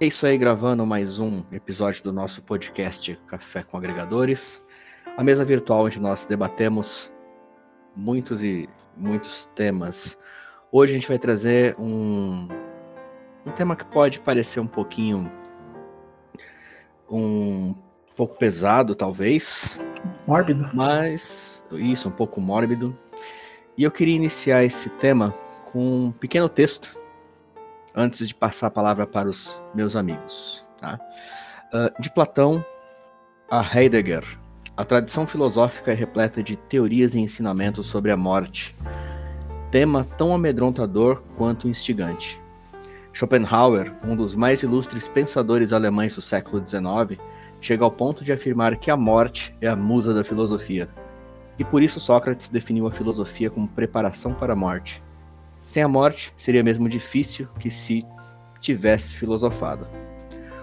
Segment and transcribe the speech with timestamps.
[0.00, 4.62] É isso aí, gravando mais um episódio do nosso podcast Café com Agregadores.
[5.16, 7.12] A mesa virtual onde nós debatemos
[7.96, 10.16] muitos e muitos temas.
[10.70, 12.46] Hoje a gente vai trazer um,
[13.44, 15.28] um tema que pode parecer um pouquinho
[17.10, 17.74] um
[18.14, 19.80] pouco pesado, talvez.
[20.28, 20.70] Mórbido.
[20.72, 22.96] Mas isso, um pouco mórbido.
[23.76, 25.34] E eu queria iniciar esse tema
[25.72, 26.97] com um pequeno texto
[27.94, 30.64] antes de passar a palavra para os meus amigos.
[30.78, 30.98] Tá?
[31.72, 32.64] Uh, de Platão
[33.50, 34.24] a Heidegger,
[34.76, 38.76] a tradição filosófica é repleta de teorias e ensinamentos sobre a morte,
[39.70, 42.38] tema tão amedrontador quanto instigante.
[43.10, 47.18] Schopenhauer, um dos mais ilustres pensadores alemães do século XIX,
[47.58, 50.90] chega ao ponto de afirmar que a morte é a musa da filosofia.
[51.58, 55.02] E por isso Sócrates definiu a filosofia como preparação para a morte.
[55.68, 58.02] Sem a morte, seria mesmo difícil que se
[58.58, 59.86] tivesse filosofado.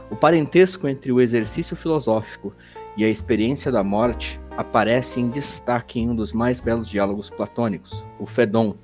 [0.09, 2.51] O parentesco entre o exercício filosófico
[2.97, 8.03] e a experiência da morte aparece em destaque em um dos mais belos diálogos platônicos,
[8.19, 8.75] o Fedon,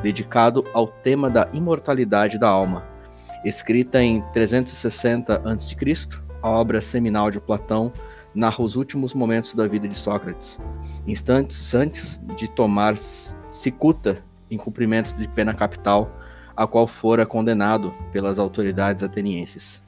[0.00, 2.84] dedicado ao tema da imortalidade da alma.
[3.44, 5.76] Escrita em 360 a.C.,
[6.40, 7.92] a obra seminal de Platão
[8.32, 10.56] narra os últimos momentos da vida de Sócrates,
[11.04, 16.10] instantes antes de tomar cicuta em cumprimento de pena capital,
[16.56, 19.82] a qual fora condenado pelas autoridades atenienses.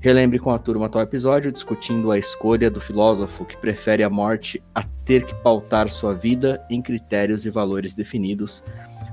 [0.00, 4.60] Relembre com a turma atual episódio discutindo a escolha do filósofo que prefere a morte
[4.74, 8.64] a ter que pautar sua vida em critérios e valores definidos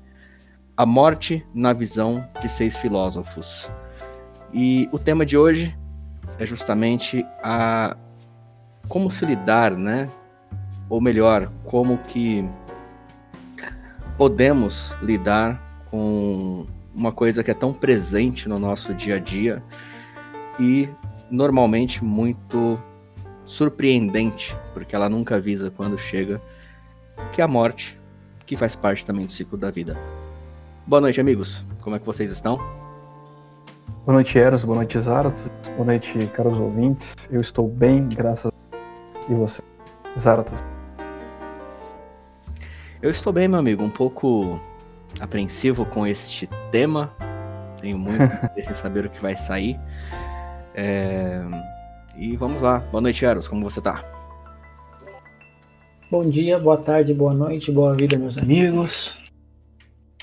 [0.75, 3.72] A Morte na Visão de Seis Filósofos.
[4.53, 5.78] E o tema de hoje
[6.39, 7.95] é justamente a
[8.87, 10.09] como se lidar, né?
[10.89, 12.43] Ou melhor, como que
[14.17, 19.61] podemos lidar com uma coisa que é tão presente no nosso dia a dia
[20.59, 20.89] e
[21.29, 22.81] normalmente muito
[23.45, 26.41] surpreendente, porque ela nunca avisa quando chega,
[27.31, 27.99] que é a morte,
[28.45, 29.95] que faz parte também do ciclo da vida.
[30.88, 31.63] Boa noite, amigos.
[31.81, 32.78] Como é que vocês estão?
[34.09, 34.64] Boa noite, Eros.
[34.64, 35.40] Boa noite, Zaratos.
[35.75, 37.16] Boa noite, caros ouvintes.
[37.30, 39.62] Eu estou bem, graças a E você,
[40.20, 40.59] Zaratos?
[43.03, 43.84] Eu estou bem, meu amigo.
[43.84, 44.59] Um pouco
[45.20, 47.14] apreensivo com este tema.
[47.80, 49.80] Tenho muito interesse em saber o que vai sair.
[50.74, 51.44] É...
[52.18, 52.80] E vamos lá.
[52.91, 53.47] Boa noite, Eros.
[53.47, 54.03] Como você tá?
[56.09, 59.19] Bom dia, boa tarde, boa noite, boa vida, meus amigos.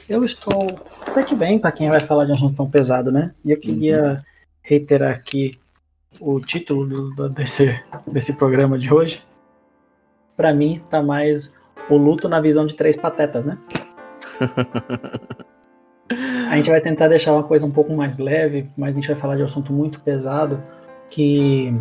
[0.09, 0.69] Eu estou
[1.05, 3.34] até que bem para quem vai falar de um assunto tão pesado, né?
[3.44, 4.17] E eu queria uhum.
[4.62, 5.59] reiterar aqui
[6.21, 9.25] o título do, desse, desse programa de hoje.
[10.37, 11.56] Para mim, tá mais
[11.91, 13.59] o luto na visão de três patetas, né?
[16.50, 19.17] a gente vai tentar deixar uma coisa um pouco mais leve, mas a gente vai
[19.17, 20.62] falar de um assunto muito pesado
[21.11, 21.75] que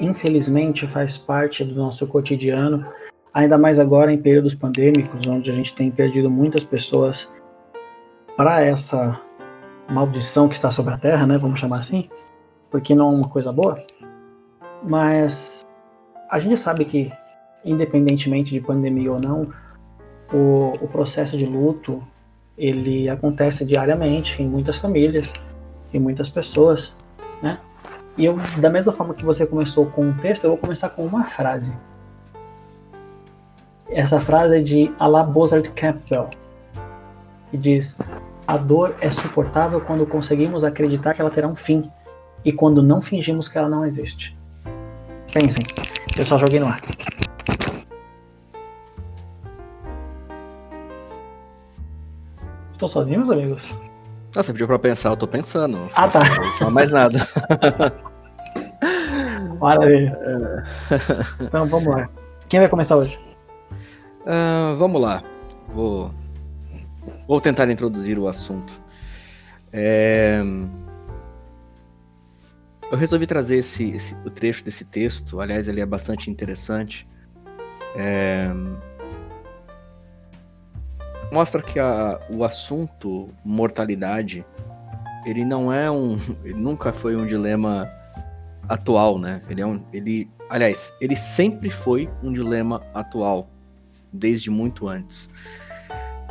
[0.00, 2.86] infelizmente faz parte do nosso cotidiano
[3.32, 7.32] ainda mais agora em períodos pandêmicos, onde a gente tem perdido muitas pessoas
[8.36, 9.20] para essa
[9.88, 11.38] maldição que está sobre a Terra, né?
[11.38, 12.08] Vamos chamar assim,
[12.70, 13.82] porque não é uma coisa boa.
[14.82, 15.66] Mas
[16.30, 17.12] a gente sabe que,
[17.64, 19.48] independentemente de pandemia ou não,
[20.32, 22.02] o, o processo de luto
[22.56, 25.32] ele acontece diariamente em muitas famílias,
[25.92, 26.94] em muitas pessoas,
[27.42, 27.58] né?
[28.18, 31.04] E eu, da mesma forma que você começou com um texto, eu vou começar com
[31.04, 31.78] uma frase
[33.90, 36.28] essa frase é de Alá Bozard Campbell,
[37.50, 37.98] que diz:
[38.46, 41.90] A dor é suportável quando conseguimos acreditar que ela terá um fim
[42.44, 44.36] e quando não fingimos que ela não existe.
[45.32, 45.64] Pensem,
[46.16, 46.80] eu só joguei no ar.
[52.72, 53.62] Estou sozinho, meus amigos?
[54.34, 55.78] Ah, você pediu pra pensar, eu tô pensando.
[55.94, 56.20] Ah, tá.
[56.60, 57.18] Não mais nada.
[59.60, 60.18] Maravilha.
[61.40, 62.08] Então vamos lá.
[62.48, 63.29] Quem vai começar hoje?
[64.20, 65.22] Uh, vamos lá.
[65.68, 66.12] Vou,
[67.26, 68.80] vou tentar introduzir o assunto.
[69.72, 70.42] É...
[72.90, 75.40] Eu resolvi trazer esse, esse, o trecho desse texto.
[75.40, 77.08] Aliás, ele é bastante interessante.
[77.96, 78.50] É...
[81.32, 84.44] Mostra que a, o assunto mortalidade
[85.24, 86.18] ele não é um,
[86.56, 87.88] nunca foi um dilema
[88.68, 89.40] atual, né?
[89.48, 93.48] Ele é um, ele, aliás, ele sempre foi um dilema atual
[94.12, 95.28] desde muito antes.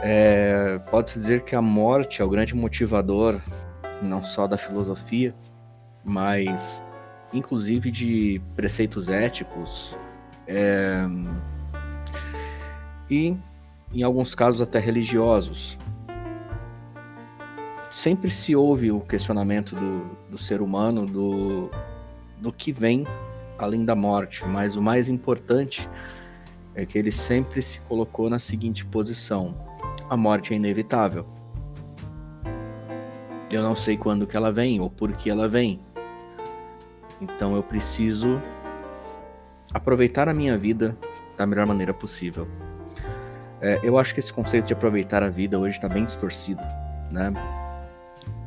[0.01, 3.39] É, Pode-se dizer que a morte é o grande motivador,
[4.01, 5.35] não só da filosofia,
[6.03, 6.81] mas
[7.33, 9.95] inclusive de preceitos éticos,
[10.47, 11.03] é,
[13.09, 13.35] e,
[13.93, 15.77] em alguns casos, até religiosos.
[17.89, 21.71] Sempre se ouve o questionamento do, do ser humano do,
[22.39, 23.05] do que vem
[23.57, 25.89] além da morte, mas o mais importante
[26.85, 29.55] que ele sempre se colocou na seguinte posição:
[30.09, 31.25] a morte é inevitável.
[33.51, 35.79] Eu não sei quando que ela vem ou por que ela vem.
[37.19, 38.41] Então eu preciso
[39.73, 40.97] aproveitar a minha vida
[41.37, 42.47] da melhor maneira possível.
[43.61, 46.61] É, eu acho que esse conceito de aproveitar a vida hoje está bem distorcido,
[47.11, 47.33] né?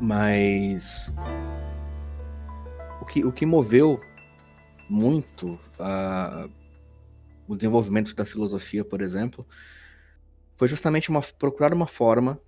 [0.00, 1.12] Mas
[3.00, 4.00] o que, o que moveu
[4.88, 6.48] muito a,
[7.46, 9.46] o desenvolvimento da filosofia, por exemplo,
[10.56, 12.40] foi justamente uma, procurar uma forma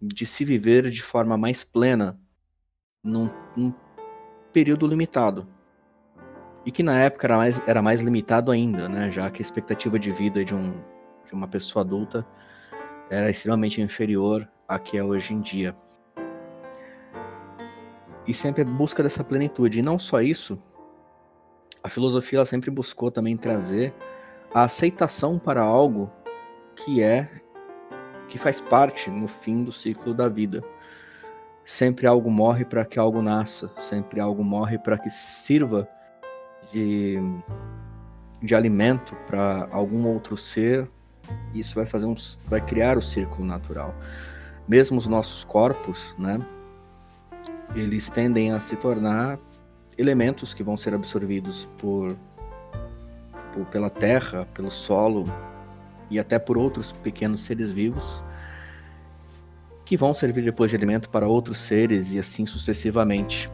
[0.00, 2.18] de se viver de forma mais plena
[3.02, 3.72] num, num
[4.52, 5.48] período limitado.
[6.64, 9.10] E que na época era mais, era mais limitado ainda, né?
[9.10, 10.72] já que a expectativa de vida de, um,
[11.24, 12.26] de uma pessoa adulta
[13.10, 15.76] era extremamente inferior à que é hoje em dia.
[18.26, 19.78] E sempre busca dessa plenitude.
[19.78, 20.62] E não só isso,
[21.82, 23.94] a filosofia ela sempre buscou também trazer
[24.52, 26.10] a aceitação para algo
[26.74, 27.28] que é
[28.28, 30.62] que faz parte no fim do ciclo da vida.
[31.64, 35.88] Sempre algo morre para que algo nasça, sempre algo morre para que sirva
[36.72, 37.18] de,
[38.42, 40.88] de alimento para algum outro ser.
[41.54, 42.14] Isso vai fazer um,
[42.46, 43.94] vai criar o círculo natural.
[44.66, 46.38] Mesmo os nossos corpos, né?
[47.74, 49.38] Eles tendem a se tornar
[49.98, 52.16] elementos que vão ser absorvidos por,
[53.70, 55.24] pela terra, pelo solo,
[56.10, 58.22] e até por outros pequenos seres vivos
[59.88, 63.50] que vão servir depois de alimento para outros seres e assim sucessivamente.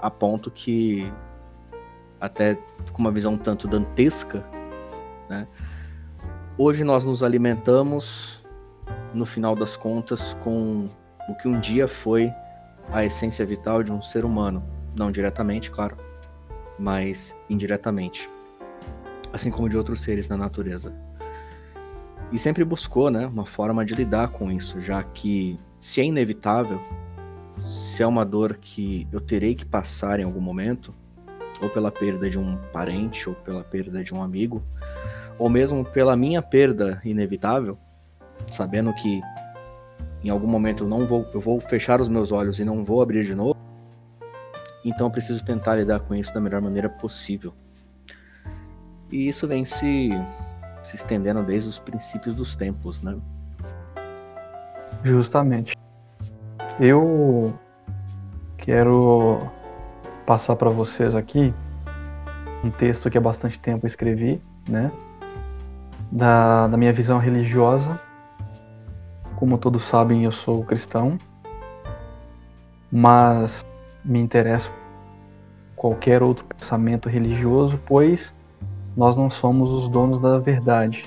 [0.00, 1.12] A ponto que,
[2.20, 2.56] até
[2.92, 4.44] com uma visão tanto dantesca,
[5.28, 5.48] né,
[6.56, 8.44] hoje nós nos alimentamos,
[9.12, 10.88] no final das contas, com
[11.28, 12.32] o que um dia foi
[12.92, 14.62] a essência vital de um ser humano.
[14.94, 15.96] Não diretamente, claro,
[16.78, 18.28] mas indiretamente.
[19.32, 20.92] Assim como de outros seres na natureza
[22.30, 26.80] e sempre buscou né, uma forma de lidar com isso, já que se é inevitável,
[27.56, 30.94] se é uma dor que eu terei que passar em algum momento,
[31.60, 34.62] ou pela perda de um parente, ou pela perda de um amigo,
[35.38, 37.78] ou mesmo pela minha perda inevitável,
[38.48, 39.20] sabendo que
[40.22, 43.00] em algum momento eu não vou, eu vou fechar os meus olhos e não vou
[43.00, 43.56] abrir de novo,
[44.84, 47.54] então eu preciso tentar lidar com isso da melhor maneira possível.
[49.10, 50.10] E isso vem se
[50.82, 53.16] se estendendo desde os princípios dos tempos, né?
[55.04, 55.76] Justamente.
[56.80, 57.52] Eu
[58.56, 59.40] quero
[60.24, 61.52] passar para vocês aqui
[62.64, 64.90] um texto que há bastante tempo escrevi, né?
[66.10, 68.00] Da, da minha visão religiosa.
[69.36, 71.16] Como todos sabem, eu sou cristão,
[72.90, 73.64] mas
[74.04, 74.70] me interessa
[75.76, 78.32] qualquer outro pensamento religioso, pois
[78.98, 81.04] nós não somos os donos da verdade.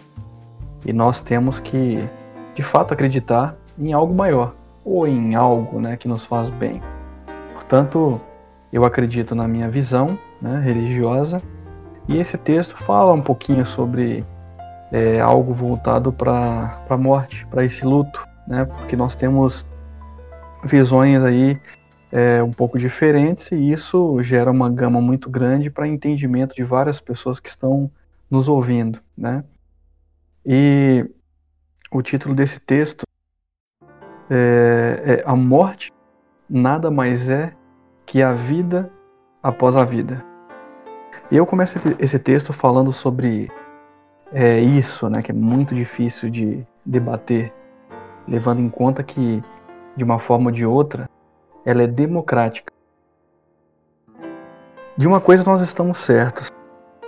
[0.86, 2.08] E nós temos que,
[2.56, 4.54] de fato, acreditar em algo maior,
[4.86, 6.82] ou em algo né, que nos faz bem.
[7.54, 8.20] Portanto,
[8.72, 11.42] eu acredito na minha visão né, religiosa,
[12.08, 14.24] e esse texto fala um pouquinho sobre
[14.90, 19.66] é, algo voltado para a morte, para esse luto, né, porque nós temos
[20.64, 21.60] visões aí
[22.12, 27.00] é, um pouco diferentes e isso gera uma gama muito grande para entendimento de várias
[27.00, 27.90] pessoas que estão
[28.30, 29.44] nos ouvindo, né?
[30.46, 31.10] E
[31.92, 33.04] o título desse texto
[34.30, 35.92] é, é A Morte
[36.50, 37.54] nada mais é
[38.06, 38.92] que a vida
[39.42, 40.24] após a vida.
[41.32, 43.50] E eu começo esse texto falando sobre
[44.34, 47.54] é, isso, né, que é muito difícil de debater,
[48.28, 49.42] levando em conta que,
[49.96, 51.10] de uma forma ou de outra,
[51.66, 52.72] ela é democrática.
[54.98, 56.52] De uma coisa nós estamos certos,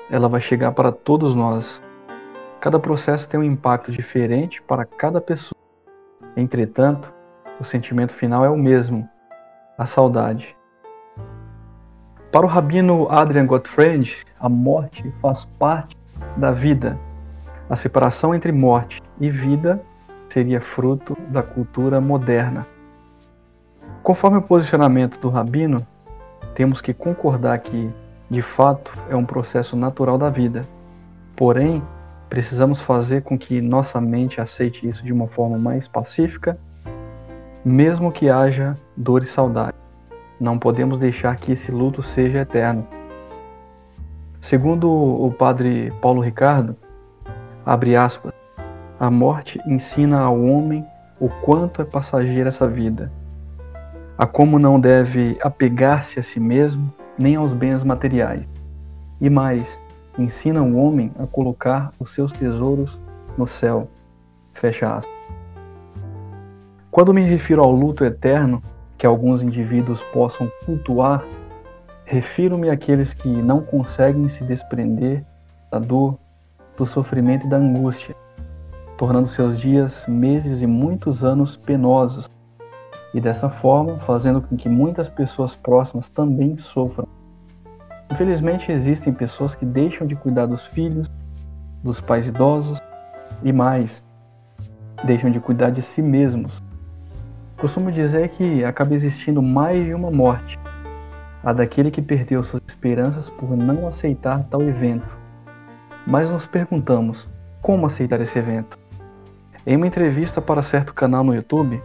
[0.10, 1.82] ela vai chegar para todos nós.
[2.60, 5.60] Cada processo tem um impacto diferente para cada pessoa.
[6.36, 7.12] Entretanto,
[7.60, 9.08] o sentimento final é o mesmo,
[9.78, 10.56] a saudade.
[12.32, 15.96] Para o rabino Adrian Gottfried, a morte faz parte
[16.38, 16.98] da vida.
[17.70, 19.82] A separação entre morte e vida
[20.30, 22.66] seria fruto da cultura moderna.
[24.04, 25.88] Conforme o posicionamento do rabino,
[26.54, 27.90] temos que concordar que,
[28.30, 30.64] de fato, é um processo natural da vida.
[31.38, 31.82] Porém,
[32.30, 36.60] precisamos fazer com que nossa mente aceite isso de uma forma mais pacífica,
[37.64, 39.78] mesmo que haja dor e saudade.
[40.38, 42.86] Não podemos deixar que esse luto seja eterno.
[44.42, 46.76] Segundo o padre Paulo Ricardo,
[47.66, 48.34] abre aspas,
[49.00, 50.86] A morte ensina ao homem
[51.22, 53.10] o quanto é passageira essa vida,
[54.18, 58.46] a como não deve apegar-se a si mesmo nem aos bens materiais.
[59.20, 59.80] E mais,
[60.18, 63.00] ensina o homem a colocar os seus tesouros
[63.38, 63.88] no céu.
[64.54, 65.14] Fecha aspas.
[66.92, 68.62] Quando me refiro ao luto eterno
[68.98, 71.26] que alguns indivíduos possam cultuar,
[72.06, 75.26] refiro-me àqueles que não conseguem se desprender
[75.72, 76.20] da dor,
[76.78, 78.16] do sofrimento e da angústia,
[78.98, 82.30] tornando seus dias, meses e muitos anos penosos,
[83.14, 87.08] e dessa forma fazendo com que muitas pessoas próximas também sofram.
[88.12, 91.10] Infelizmente, existem pessoas que deixam de cuidar dos filhos,
[91.84, 92.80] dos pais idosos
[93.44, 94.04] e mais,
[95.04, 96.62] deixam de cuidar de si mesmos.
[97.58, 100.60] Costumo dizer que acaba existindo mais de uma morte,
[101.44, 105.08] a daquele que perdeu suas esperanças por não aceitar tal evento.
[106.06, 107.28] Mas nos perguntamos,
[107.62, 108.78] como aceitar esse evento?
[109.66, 111.82] Em uma entrevista para certo canal no YouTube,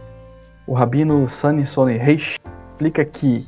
[0.69, 1.63] o rabino Sani
[1.97, 2.37] Reish
[2.73, 3.47] explica que,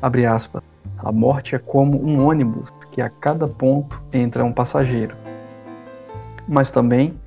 [0.00, 0.62] abre aspas,
[0.96, 5.16] a morte é como um ônibus que a cada ponto entra um passageiro,
[6.46, 7.18] mas também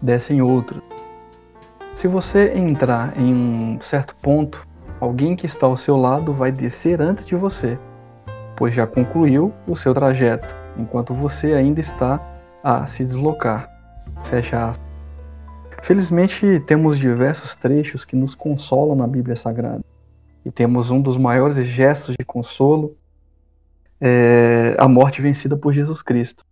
[0.00, 0.80] descem outros.
[1.96, 4.64] Se você entrar em um certo ponto,
[5.00, 7.76] alguém que está ao seu lado vai descer antes de você,
[8.54, 10.46] pois já concluiu o seu trajeto,
[10.78, 12.20] enquanto você ainda está
[12.62, 13.68] a se deslocar.
[14.30, 14.83] Fecha aspas.
[15.84, 19.84] Felizmente, temos diversos trechos que nos consolam na Bíblia Sagrada.
[20.42, 22.96] E temos um dos maiores gestos de consolo
[24.00, 26.42] é, a morte vencida por Jesus Cristo,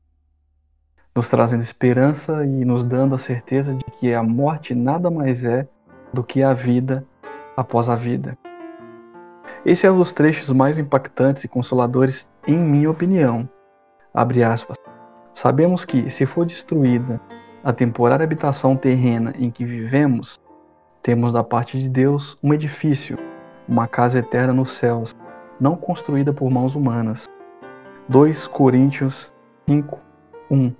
[1.17, 5.67] nos trazendo esperança e nos dando a certeza de que a morte nada mais é
[6.13, 7.03] do que a vida
[7.57, 8.37] após a vida.
[9.65, 13.49] Esse é um dos trechos mais impactantes e consoladores, em minha opinião.
[14.13, 14.77] Aspas.
[15.33, 17.19] Sabemos que, se for destruída
[17.65, 20.41] a temporária habitação terrena em que vivemos,
[21.03, 23.17] temos da parte de Deus um edifício,
[23.69, 25.17] uma casa eterna nos céus,
[25.61, 27.29] não construída por mãos humanas.
[28.09, 29.33] 2 Coríntios
[29.69, 29.99] 5,
[30.51, 30.73] 1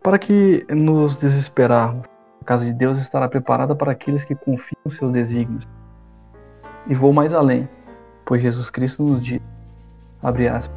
[0.00, 2.06] Para que nos desesperarmos,
[2.40, 5.66] a casa de Deus estará preparada para aqueles que confiam em seus desígnios.
[6.86, 7.68] E vou mais além,
[8.24, 9.40] pois Jesus Cristo nos diz,
[10.22, 10.76] abre aspas,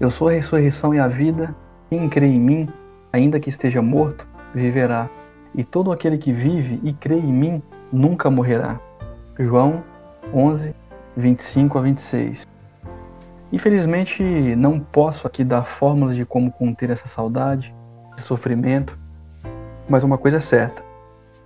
[0.00, 1.54] Eu sou a ressurreição e a vida,
[1.88, 2.68] quem crê em mim,
[3.12, 5.08] ainda que esteja morto, viverá,
[5.54, 7.62] e todo aquele que vive e crê em mim
[7.92, 8.78] nunca morrerá.
[9.38, 9.82] João
[10.32, 10.74] 11,
[11.16, 12.46] 25 a 26.
[13.52, 14.22] Infelizmente,
[14.56, 17.74] não posso aqui dar fórmulas de como conter essa saudade,
[18.16, 18.98] esse sofrimento,
[19.88, 20.82] mas uma coisa é certa: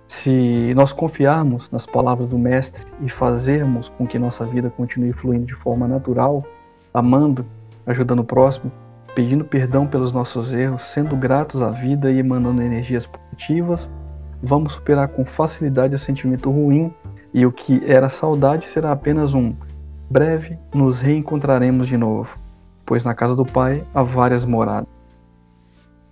[0.07, 5.45] se nós confiarmos nas palavras do Mestre e fazermos com que nossa vida continue fluindo
[5.45, 6.43] de forma natural,
[6.93, 7.45] amando,
[7.85, 8.71] ajudando o próximo,
[9.13, 13.89] pedindo perdão pelos nossos erros, sendo gratos à vida e emanando energias positivas,
[14.41, 16.91] vamos superar com facilidade o sentimento ruim
[17.33, 19.55] e o que era saudade será apenas um
[20.09, 22.35] breve nos reencontraremos de novo,
[22.85, 24.87] pois na casa do Pai há várias moradas.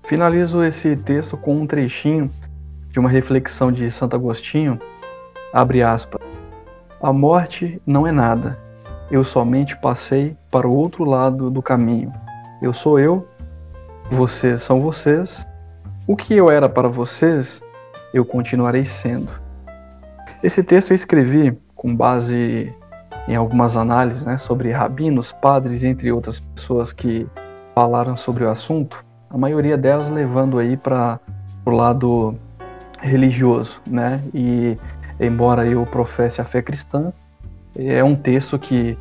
[0.04, 2.30] Finalizo esse texto com um trechinho
[2.90, 4.80] de uma reflexão de Santo Agostinho,
[5.54, 6.22] abre aspas.
[7.02, 8.58] A morte não é nada.
[9.10, 12.12] Eu somente passei para o outro lado do caminho.
[12.62, 13.28] Eu sou eu,
[14.12, 15.48] vocês são vocês.
[16.06, 17.60] O que eu era para vocês,
[18.14, 19.32] eu continuarei sendo.
[20.44, 22.72] Esse texto eu escrevi com base
[23.28, 27.28] em algumas análises né, sobre rabinos, padres, entre outras pessoas que
[27.74, 31.20] falaram sobre o assunto, a maioria delas levando aí para
[31.66, 32.36] o lado
[33.00, 34.22] religioso, né?
[34.34, 34.78] E
[35.20, 37.12] embora eu professe a fé cristã,
[37.76, 38.96] é um texto que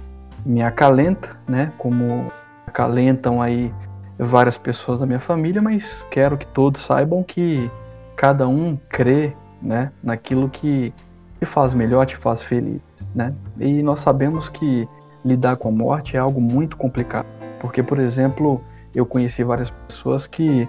[0.47, 1.73] me acalenta, né?
[1.77, 2.31] Como
[2.71, 3.73] acalentam aí
[4.19, 7.71] várias pessoas da minha família, mas quero que todos saibam que
[8.17, 9.93] cada um crê, né?
[10.03, 10.93] Naquilo que
[11.39, 12.81] te faz melhor, te faz feliz
[13.15, 13.35] né?
[13.59, 14.89] E nós sabemos que
[15.25, 17.27] lidar com a morte é algo muito complicado,
[17.61, 18.61] porque, por exemplo,
[18.95, 20.69] eu conheci várias pessoas que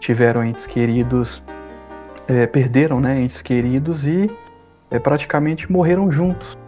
[0.00, 1.42] tiveram entes queridos,
[2.26, 4.30] é, perderam, né, entes queridos e
[4.90, 6.58] é, praticamente morreram juntos,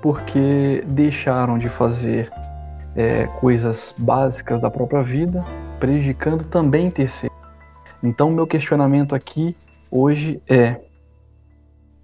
[0.00, 2.30] porque deixaram de fazer
[2.94, 5.42] é, coisas básicas da própria vida,
[5.78, 7.36] prejudicando também terceiros.
[8.02, 9.56] Então, meu questionamento aqui
[9.90, 10.80] hoje é: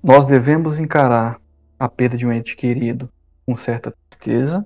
[0.03, 1.41] nós devemos encarar
[1.79, 3.09] a perda de um ente querido
[3.47, 4.65] com certa tristeza.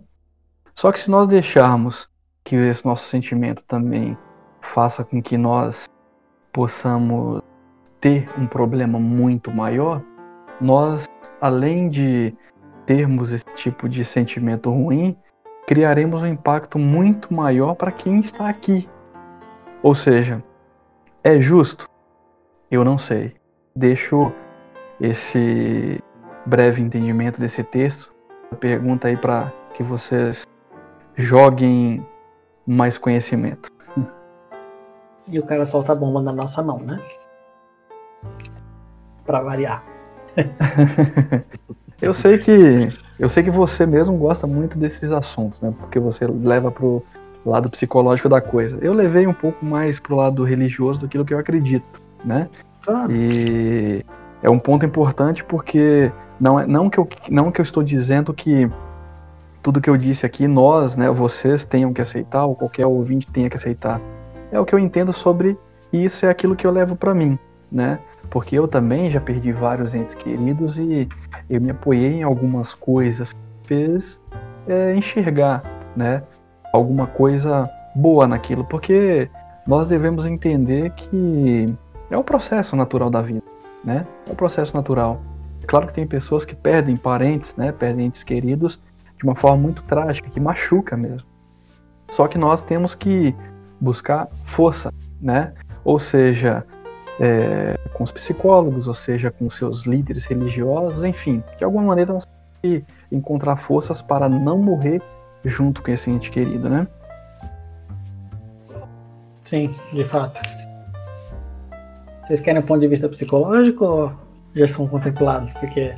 [0.75, 2.09] Só que se nós deixarmos
[2.43, 4.17] que esse nosso sentimento também
[4.61, 5.89] faça com que nós
[6.53, 7.43] possamos
[8.01, 10.03] ter um problema muito maior,
[10.61, 11.07] nós,
[11.41, 12.35] além de
[12.87, 15.17] termos esse tipo de sentimento ruim,
[15.73, 18.87] criaremos um impacto muito maior para quem está aqui.
[19.83, 20.45] Ou seja,
[21.25, 21.89] é justo?
[22.71, 23.35] Eu não sei.
[23.75, 24.31] Deixo
[25.01, 25.99] esse
[26.45, 28.13] breve entendimento desse texto,
[28.51, 30.47] a pergunta aí para que vocês
[31.17, 32.07] joguem
[32.67, 33.73] mais conhecimento.
[35.27, 37.01] E o cara solta a bomba na nossa mão, né?
[39.25, 39.83] Pra variar.
[42.03, 45.73] eu sei que eu sei que você mesmo gosta muito desses assuntos, né?
[45.79, 47.03] Porque você leva pro
[47.47, 48.77] lado psicológico da coisa.
[48.81, 52.49] Eu levei um pouco mais pro lado religioso do que eu acredito, né?
[52.83, 53.13] Claro.
[53.13, 54.05] E
[54.43, 58.35] é um ponto importante porque não é não que eu não que eu estou dizendo
[58.35, 58.69] que
[59.63, 63.49] tudo que eu disse aqui nós, né, vocês tenham que aceitar ou qualquer ouvinte tenha
[63.49, 64.01] que aceitar.
[64.51, 65.57] É o que eu entendo sobre
[65.93, 67.39] isso é aquilo que eu levo para mim,
[67.71, 68.01] né?
[68.29, 71.09] Porque eu também já perdi vários entes queridos e
[71.55, 74.21] eu me apoiei em algumas coisas fez
[74.67, 75.63] é, enxergar,
[75.95, 76.23] né,
[76.73, 79.29] alguma coisa boa naquilo, porque
[79.67, 81.73] nós devemos entender que
[82.11, 83.43] é o processo natural da vida,
[83.85, 84.07] né?
[84.29, 85.21] É o processo natural.
[85.67, 87.71] Claro que tem pessoas que perdem parentes, né?
[87.71, 88.81] Perdem entes queridos
[89.17, 91.29] de uma forma muito trágica, que machuca mesmo.
[92.11, 93.35] Só que nós temos que
[93.81, 95.53] buscar força, né?
[95.85, 96.67] Ou seja,
[97.21, 102.27] é, com os psicólogos, ou seja, com seus líderes religiosos, enfim, de alguma maneira nós
[102.61, 105.03] temos encontrar forças para não morrer
[105.45, 106.87] junto com esse ente querido, né?
[109.43, 110.41] Sim, de fato.
[112.23, 114.13] Vocês querem um ponto de vista psicológico ou
[114.55, 115.53] já são contemplados?
[115.55, 115.95] Porque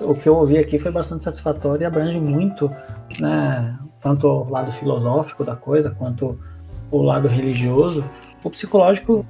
[0.00, 2.70] o que eu ouvi aqui foi bastante satisfatório e abrange muito,
[3.20, 6.38] né, tanto o lado filosófico da coisa quanto
[6.90, 8.04] o lado religioso.
[8.42, 9.24] O psicológico,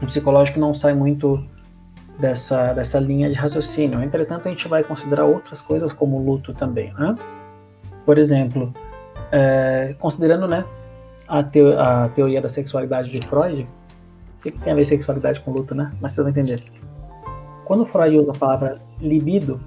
[0.00, 1.42] o psicológico não sai muito
[2.18, 4.02] dessa, dessa linha de raciocínio.
[4.02, 7.16] Entretanto, a gente vai considerar outras coisas como luto também, né?
[8.04, 8.72] Por exemplo,
[9.30, 10.64] é, considerando, né,
[11.26, 13.68] a, a teoria da sexualidade de Freud,
[14.38, 15.92] o que, que tem a ver sexualidade com luto, né?
[16.00, 16.62] Mas você vai entender.
[17.64, 19.60] Quando Freud usa a palavra libido,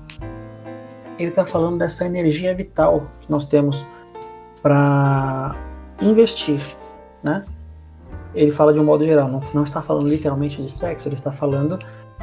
[1.20, 3.86] ele está falando dessa energia vital que nós temos
[4.62, 5.56] para
[6.02, 6.62] investir,
[7.22, 7.46] né?
[8.34, 11.32] Ele fala de um modo geral, não, não está falando literalmente de sexo, ele está
[11.32, 11.78] falando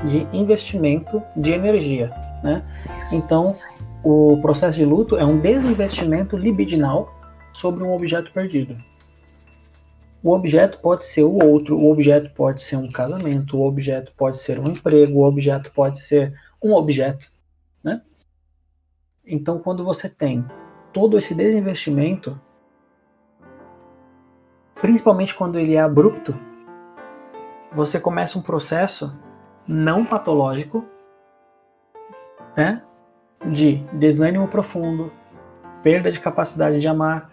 [0.05, 2.11] de investimento de energia,
[2.43, 2.65] né?
[3.13, 3.55] Então,
[4.03, 7.13] o processo de luto é um desinvestimento libidinal
[7.53, 8.77] sobre um objeto perdido.
[10.23, 14.39] O objeto pode ser o outro, o objeto pode ser um casamento, o objeto pode
[14.39, 17.31] ser um emprego, o objeto pode ser um objeto,
[17.83, 18.03] né?
[19.25, 20.45] Então, quando você tem
[20.93, 22.41] todo esse desinvestimento,
[24.81, 26.35] principalmente quando ele é abrupto,
[27.73, 29.17] você começa um processo
[29.67, 30.85] não patológico,
[32.57, 32.83] né?
[33.47, 35.13] De desânimo profundo,
[35.83, 37.31] perda de capacidade de amar,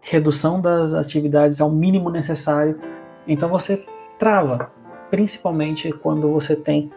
[0.00, 2.78] redução das atividades ao mínimo necessário.
[3.26, 3.84] Então você
[4.18, 4.70] trava,
[5.10, 6.90] principalmente quando você tem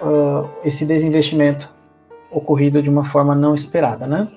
[0.00, 1.72] uh, esse desinvestimento
[2.30, 4.28] ocorrido de uma forma não esperada, né?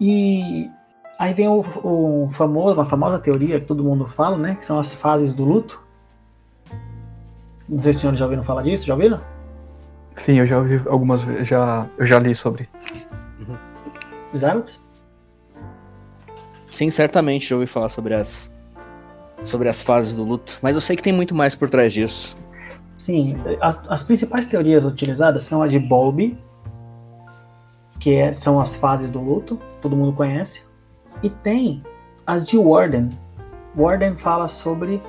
[0.00, 0.68] E
[1.18, 4.56] aí vem o, o famoso, a famosa teoria que todo mundo fala, né?
[4.56, 5.82] Que são as fases do luto.
[7.68, 9.20] Não sei se os senhores já ouviram falar disso, já ouviram?
[10.24, 12.68] Sim, eu já ouvi algumas vezes, já, eu já li sobre.
[13.40, 13.56] Uhum.
[14.34, 14.80] Exato?
[16.72, 18.50] Sim, certamente já ouvi falar sobre as
[19.44, 22.36] sobre as fases do luto, mas eu sei que tem muito mais por trás disso.
[22.96, 26.36] Sim, as, as principais teorias utilizadas são a de Bowlby,
[28.00, 30.65] que é, são as fases do luto, todo mundo conhece,
[31.22, 31.82] e tem
[32.26, 33.10] as de Warden.
[33.76, 35.02] Warden fala sobre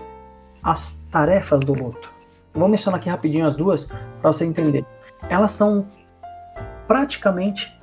[0.63, 2.11] as tarefas do luto.
[2.53, 3.85] vou mencionar aqui rapidinho as duas
[4.21, 4.85] para você entender.
[5.29, 5.87] Elas são
[6.87, 7.77] praticamente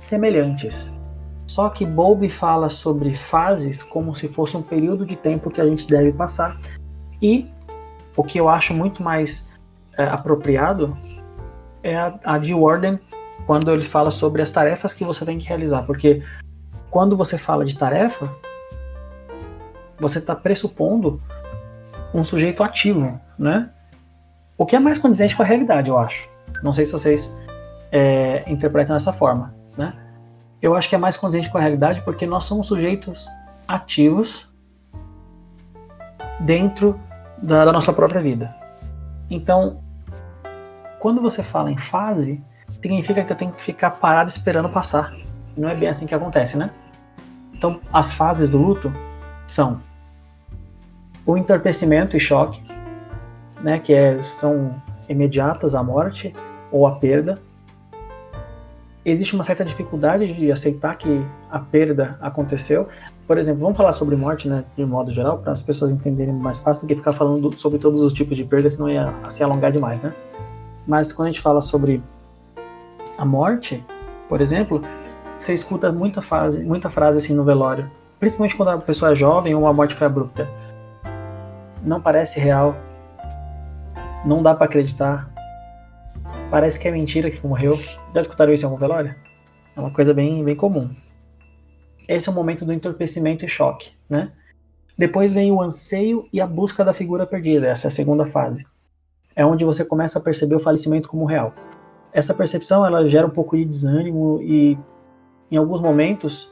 [0.00, 0.92] semelhantes.
[1.46, 5.66] Só que Bowlby fala sobre fases como se fosse um período de tempo que a
[5.66, 6.58] gente deve passar
[7.20, 7.50] e
[8.16, 9.50] o que eu acho muito mais
[9.96, 10.96] é, apropriado
[11.82, 12.98] é a, a de Warden
[13.46, 16.22] quando ele fala sobre as tarefas que você tem que realizar, porque
[16.92, 18.28] quando você fala de tarefa,
[19.98, 21.22] você está pressupondo
[22.12, 23.70] um sujeito ativo, né?
[24.58, 26.28] O que é mais condizente com a realidade, eu acho.
[26.62, 27.34] Não sei se vocês
[27.90, 29.94] é, interpretam dessa forma, né?
[30.60, 33.26] Eu acho que é mais condizente com a realidade porque nós somos sujeitos
[33.66, 34.46] ativos
[36.40, 37.00] dentro
[37.38, 38.54] da, da nossa própria vida.
[39.30, 39.80] Então,
[41.00, 42.44] quando você fala em fase,
[42.82, 45.10] significa que eu tenho que ficar parado esperando passar.
[45.56, 46.70] Não é bem assim que acontece, né?
[47.62, 48.92] Então, as fases do luto
[49.46, 49.80] são
[51.24, 52.60] o entorpecimento e choque,
[53.62, 54.74] né, que é, são
[55.08, 56.34] imediatas à morte
[56.72, 57.40] ou à perda.
[59.04, 62.88] Existe uma certa dificuldade de aceitar que a perda aconteceu.
[63.28, 66.58] por exemplo, vamos falar sobre morte, né, de modo geral, para as pessoas entenderem mais
[66.58, 69.70] fácil do que ficar falando sobre todos os tipos de perda, senão ia se alongar
[69.70, 70.12] demais, né?
[70.84, 72.02] Mas quando a gente fala sobre
[73.16, 73.84] a morte,
[74.28, 74.82] por exemplo,
[75.42, 79.54] você escuta muita frase, muita frase assim no velório, principalmente quando a pessoa é jovem
[79.56, 80.48] ou a morte foi abrupta.
[81.82, 82.76] Não parece real.
[84.24, 85.28] Não dá para acreditar.
[86.48, 87.76] Parece que é mentira que morreu.
[88.14, 89.12] Já escutaram isso em algum velório?
[89.74, 90.88] É uma coisa bem, bem comum.
[92.06, 94.30] Esse é o momento do entorpecimento e choque, né?
[94.96, 98.64] Depois vem o anseio e a busca da figura perdida, essa é a segunda fase.
[99.34, 101.52] É onde você começa a perceber o falecimento como real.
[102.12, 104.78] Essa percepção ela gera um pouco de desânimo e,
[105.52, 106.50] em alguns momentos,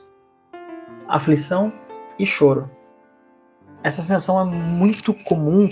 [1.08, 1.72] aflição
[2.16, 2.70] e choro.
[3.82, 5.68] Essa sensação é muito comum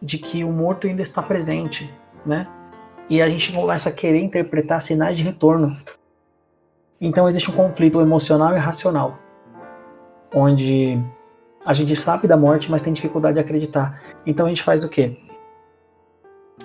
[0.00, 1.92] de que o morto ainda está presente,
[2.24, 2.48] né?
[3.10, 5.76] E a gente começa a querer interpretar sinais de retorno
[7.00, 9.18] então existe um conflito emocional e racional,
[10.34, 10.98] onde
[11.64, 14.02] a gente sabe da morte, mas tem dificuldade de acreditar.
[14.24, 15.18] Então a gente faz o quê?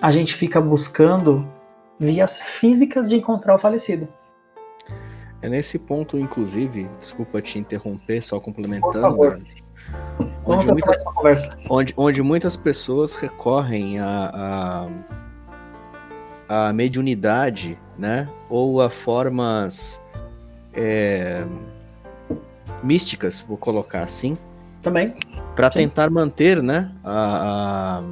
[0.02, 1.46] A gente fica buscando
[2.00, 4.08] vias físicas de encontrar o falecido.
[5.42, 9.42] É nesse ponto, inclusive, desculpa te interromper, só complementando.
[10.46, 14.88] Onde muitas, onde, onde muitas pessoas recorrem a,
[16.48, 18.30] a, a mediunidade, né?
[18.50, 20.02] Ou a formas
[20.74, 21.46] é,
[22.84, 24.38] místicas, vou colocar assim.
[24.82, 25.14] Também.
[25.56, 28.04] Para tentar manter, né, a, a,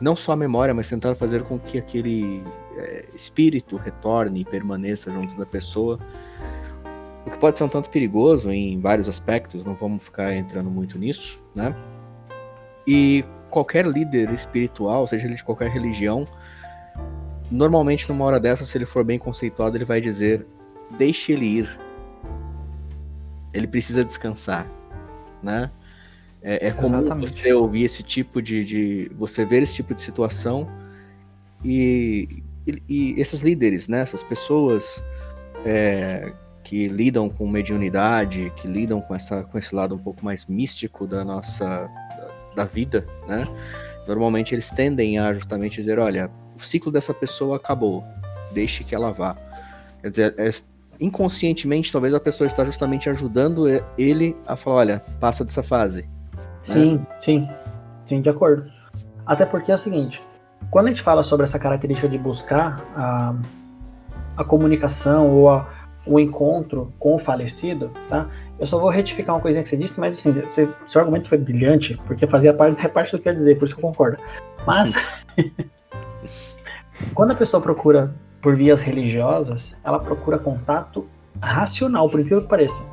[0.00, 2.42] não só a memória, mas tentar fazer com que aquele
[2.76, 5.98] é, espírito retorne e permaneça junto da pessoa.
[7.26, 10.98] O que pode ser um tanto perigoso em vários aspectos, não vamos ficar entrando muito
[10.98, 11.74] nisso, né?
[12.86, 16.26] E qualquer líder espiritual, seja ele de qualquer religião,
[17.50, 20.46] normalmente numa hora dessa, se ele for bem conceituado, ele vai dizer:
[20.98, 21.80] deixe ele ir.
[23.52, 24.68] Ele precisa descansar,
[25.42, 25.70] né?
[26.42, 27.40] É, é comum Exatamente.
[27.40, 30.68] você ouvir esse tipo de, de, você ver esse tipo de situação
[31.64, 34.00] e, e, e esses líderes, né?
[34.00, 35.02] Essas pessoas
[35.64, 40.46] é, que lidam com mediunidade, que lidam com essa com esse lado um pouco mais
[40.46, 43.46] místico da nossa da, da vida, né?
[44.06, 48.04] Normalmente eles tendem a justamente dizer, olha, o ciclo dessa pessoa acabou,
[48.52, 49.36] deixe que ela vá.
[50.02, 50.50] Quer dizer, é,
[51.00, 53.66] inconscientemente, talvez a pessoa está justamente ajudando
[53.98, 56.08] ele a falar, olha, passa dessa fase.
[56.62, 57.06] Sim, né?
[57.18, 57.48] sim,
[58.04, 58.70] sim, de acordo.
[59.26, 60.20] Até porque é o seguinte,
[60.70, 63.34] quando a gente fala sobre essa característica de buscar a,
[64.36, 65.68] a comunicação ou a,
[66.06, 68.28] o encontro com o falecido, tá?
[68.58, 71.38] Eu só vou retificar uma coisinha que você disse, mas assim, você, seu argumento foi
[71.38, 74.18] brilhante, porque fazia parte, parte do que eu ia dizer, por isso que eu concordo.
[74.66, 74.94] Mas,
[77.14, 81.06] quando a pessoa procura por vias religiosas, ela procura contato
[81.40, 82.84] racional, por incrível que pareça.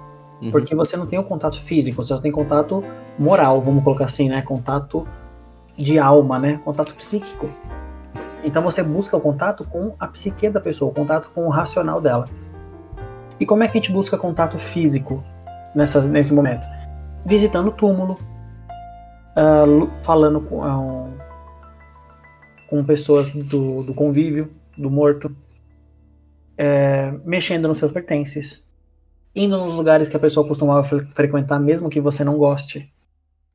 [0.41, 0.49] Uhum.
[0.49, 2.83] Porque você não tem o um contato físico, você só tem contato
[3.19, 4.41] moral, vamos colocar assim, né?
[4.41, 5.07] Contato
[5.81, 6.59] de alma, né?
[6.63, 7.49] Contato psíquico.
[8.43, 12.01] Então você busca o contato com a psique da pessoa, o contato com o racional
[12.01, 12.27] dela.
[13.39, 15.23] E como é que a gente busca contato físico
[15.75, 16.65] nessa, nesse momento?
[17.25, 18.17] Visitando o túmulo,
[19.35, 21.09] uh, falando com, uh,
[22.69, 25.35] com pessoas do, do convívio, do morto,
[26.57, 28.67] é, mexendo nos seus pertences,
[29.35, 32.91] indo nos lugares que a pessoa costumava fre frequentar, mesmo que você não goste.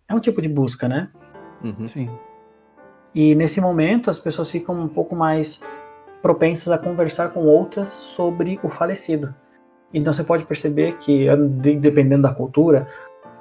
[0.08, 1.10] É um tipo de busca, né?
[1.62, 1.88] Uhum.
[1.88, 2.10] Sim.
[3.14, 5.62] E nesse momento as pessoas ficam um pouco mais
[6.20, 9.34] propensas a conversar com outras sobre o falecido.
[9.92, 11.26] Então você pode perceber que,
[11.80, 12.88] dependendo da cultura,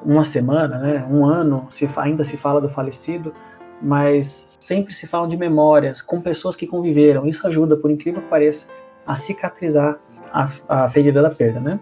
[0.04, 3.34] uma semana, né, um ano, se ainda se fala do falecido,
[3.82, 7.26] mas sempre se fala de memórias com pessoas que conviveram.
[7.26, 8.68] Isso ajuda, por incrível que pareça,
[9.06, 10.00] a cicatrizar
[10.32, 11.80] a, a ferida da perda, né?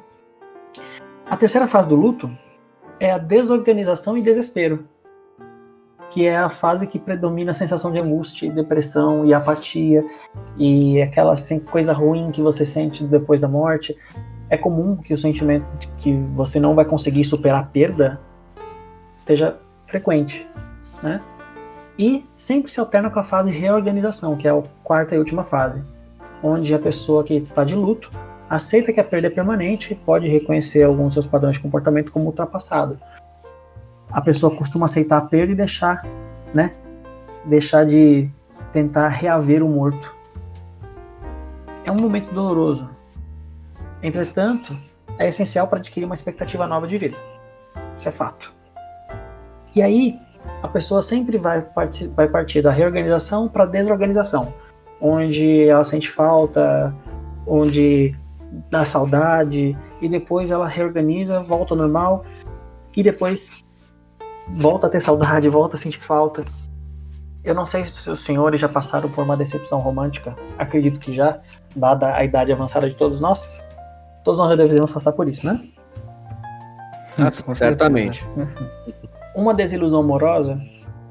[1.26, 2.30] A terceira fase do luto
[3.00, 4.88] é a desorganização e desespero,
[6.14, 10.06] que é a fase que predomina a sensação de angústia, depressão e apatia
[10.56, 13.98] e aquela assim, coisa ruim que você sente depois da morte.
[14.48, 18.22] É comum que o sentimento de que você não vai conseguir superar a perda
[19.18, 20.48] esteja frequente,
[21.02, 21.20] né?
[21.98, 25.44] E sempre se alterna com a fase de reorganização, que é a quarta e última
[25.44, 25.84] fase,
[26.44, 28.12] onde a pessoa que está de luto
[28.48, 32.26] aceita que a perda é permanente e pode reconhecer alguns seus padrões de comportamento como
[32.26, 33.00] ultrapassado.
[34.14, 36.06] A pessoa costuma aceitar a perda e deixar,
[36.54, 36.76] né,
[37.44, 38.30] deixar de
[38.72, 40.16] tentar reaver o morto.
[41.84, 42.88] É um momento doloroso.
[44.04, 44.78] Entretanto,
[45.18, 47.18] é essencial para adquirir uma expectativa nova de vida.
[47.98, 48.54] Isso é fato.
[49.76, 50.20] E aí,
[50.62, 54.54] a pessoa sempre vai partir, vai partir da reorganização para desorganização,
[55.02, 56.94] onde ela sente falta,
[57.48, 58.16] onde
[58.70, 62.24] dá saudade e depois ela reorganiza, volta ao normal
[62.96, 63.64] e depois
[64.50, 66.44] volta a ter saudade, volta a sentir falta.
[67.44, 70.36] Eu não sei se os senhores já passaram por uma decepção romântica.
[70.58, 71.40] Acredito que já,
[71.76, 73.46] dada a idade avançada de todos nós.
[74.24, 75.60] Todos nós já devemos passar por isso, né?
[77.18, 78.26] Ah, certamente.
[79.36, 80.60] Uma desilusão amorosa,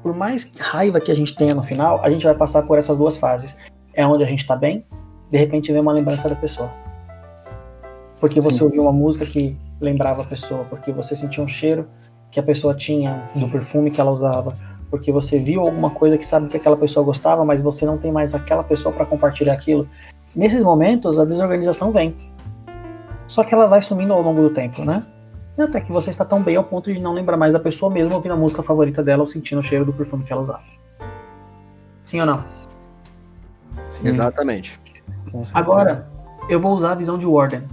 [0.01, 2.97] por mais raiva que a gente tenha no final, a gente vai passar por essas
[2.97, 3.55] duas fases.
[3.93, 4.85] É onde a gente tá bem,
[5.31, 6.69] de repente vem uma lembrança da pessoa.
[8.19, 8.63] Porque você Sim.
[8.65, 11.87] ouviu uma música que lembrava a pessoa, porque você sentiu um cheiro
[12.33, 14.57] que a pessoa tinha do perfume que ela usava,
[14.89, 18.11] porque você viu alguma coisa que sabe que aquela pessoa gostava, mas você não tem
[18.11, 19.87] mais aquela pessoa para compartilhar aquilo.
[20.35, 22.15] Nesses momentos, a desorganização vem.
[23.27, 25.05] Só que ela vai sumindo ao longo do tempo, né?
[25.55, 27.93] E até que você está tão bem ao ponto de não lembrar mais da pessoa
[27.93, 30.63] mesmo ouvindo a música favorita dela ou sentindo o cheiro do perfume que ela usava.
[32.01, 32.43] Sim ou não?
[34.03, 34.79] Exatamente.
[35.53, 36.09] Agora,
[36.49, 37.63] eu vou usar a visão de Warden,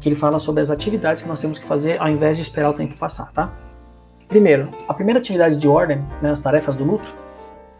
[0.00, 2.70] que ele fala sobre as atividades que nós temos que fazer ao invés de esperar
[2.70, 3.52] o tempo passar, tá?
[4.28, 7.14] Primeiro, a primeira atividade de Warden, né, as tarefas do luto,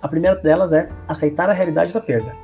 [0.01, 2.35] a primeira delas é aceitar a realidade da perda.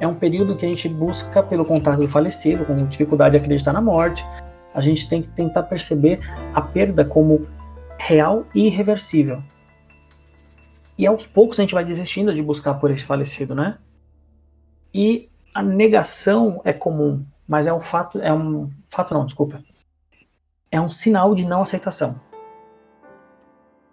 [0.00, 3.72] É um período que a gente busca pelo contato do falecido, com dificuldade de acreditar
[3.72, 4.26] na morte.
[4.74, 6.18] A gente tem que tentar perceber
[6.52, 7.46] a perda como
[7.96, 9.40] real e irreversível.
[10.96, 13.78] E aos poucos a gente vai desistindo de buscar por esse falecido, né?
[14.92, 19.62] E a negação é comum, mas é um fato, é um fato não, desculpa.
[20.72, 22.20] É um sinal de não aceitação.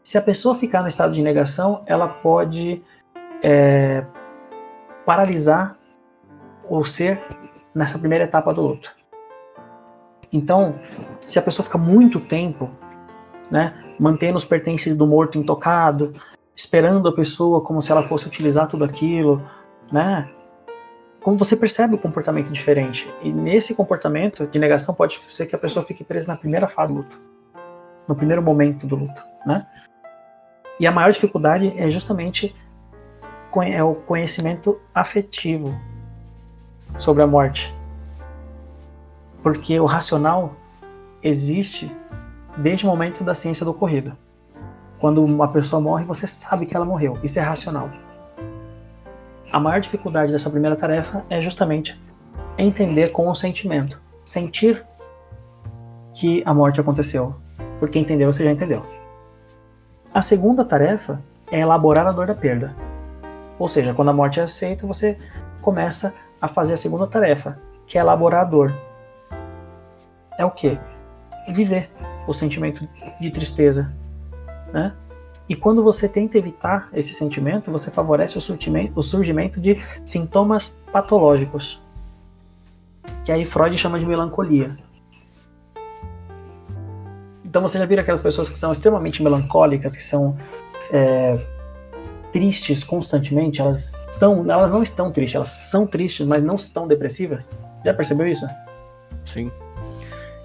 [0.06, 2.80] Se a pessoa ficar no estado de negação, ela pode
[3.42, 4.06] é,
[5.04, 5.80] paralisar
[6.70, 7.20] o ser
[7.74, 8.96] nessa primeira etapa do luto.
[10.32, 10.76] Então,
[11.26, 12.70] se a pessoa fica muito tempo,
[13.50, 16.14] né, mantendo os pertences do morto intocado,
[16.56, 19.42] esperando a pessoa como se ela fosse utilizar tudo aquilo,
[19.92, 20.30] né,
[21.20, 23.12] como você percebe o comportamento diferente.
[23.24, 26.94] E nesse comportamento de negação pode ser que a pessoa fique presa na primeira fase
[26.94, 27.20] do luto,
[28.08, 29.66] no primeiro momento do luto, né?
[30.80, 32.56] E a maior dificuldade é justamente
[33.68, 35.74] é o conhecimento afetivo
[37.00, 37.74] sobre a morte.
[39.42, 40.54] Porque o racional
[41.24, 41.90] existe
[42.58, 44.12] desde o momento da ciência do ocorrido.
[45.00, 47.18] Quando uma pessoa morre, você sabe que ela morreu.
[47.24, 47.90] Isso é racional
[49.56, 51.98] a maior dificuldade dessa primeira tarefa é justamente
[52.58, 54.02] entender com o sentimento.
[54.22, 54.86] Sentir
[56.14, 57.34] que a morte aconteceu.
[57.80, 58.86] Porque entender você já entendeu.
[60.16, 62.74] A segunda tarefa é elaborar a dor da perda.
[63.60, 65.18] Ou seja, quando a morte é aceita, você
[65.62, 68.74] começa a fazer a segunda tarefa, que é elaborar a dor.
[70.38, 70.80] É o que?
[71.50, 71.92] Viver
[72.26, 72.88] o sentimento
[73.20, 73.94] de tristeza,
[74.72, 74.96] né?
[75.50, 81.84] E quando você tenta evitar esse sentimento, você favorece o surgimento de sintomas patológicos,
[83.26, 84.78] que aí Freud chama de melancolia.
[87.56, 90.36] Então você já viu aquelas pessoas que são extremamente melancólicas, que são
[90.92, 91.40] é,
[92.34, 93.62] tristes constantemente?
[93.62, 97.48] Elas são, elas não estão tristes, elas são tristes, mas não estão depressivas.
[97.86, 98.46] Já percebeu isso?
[99.24, 99.50] Sim.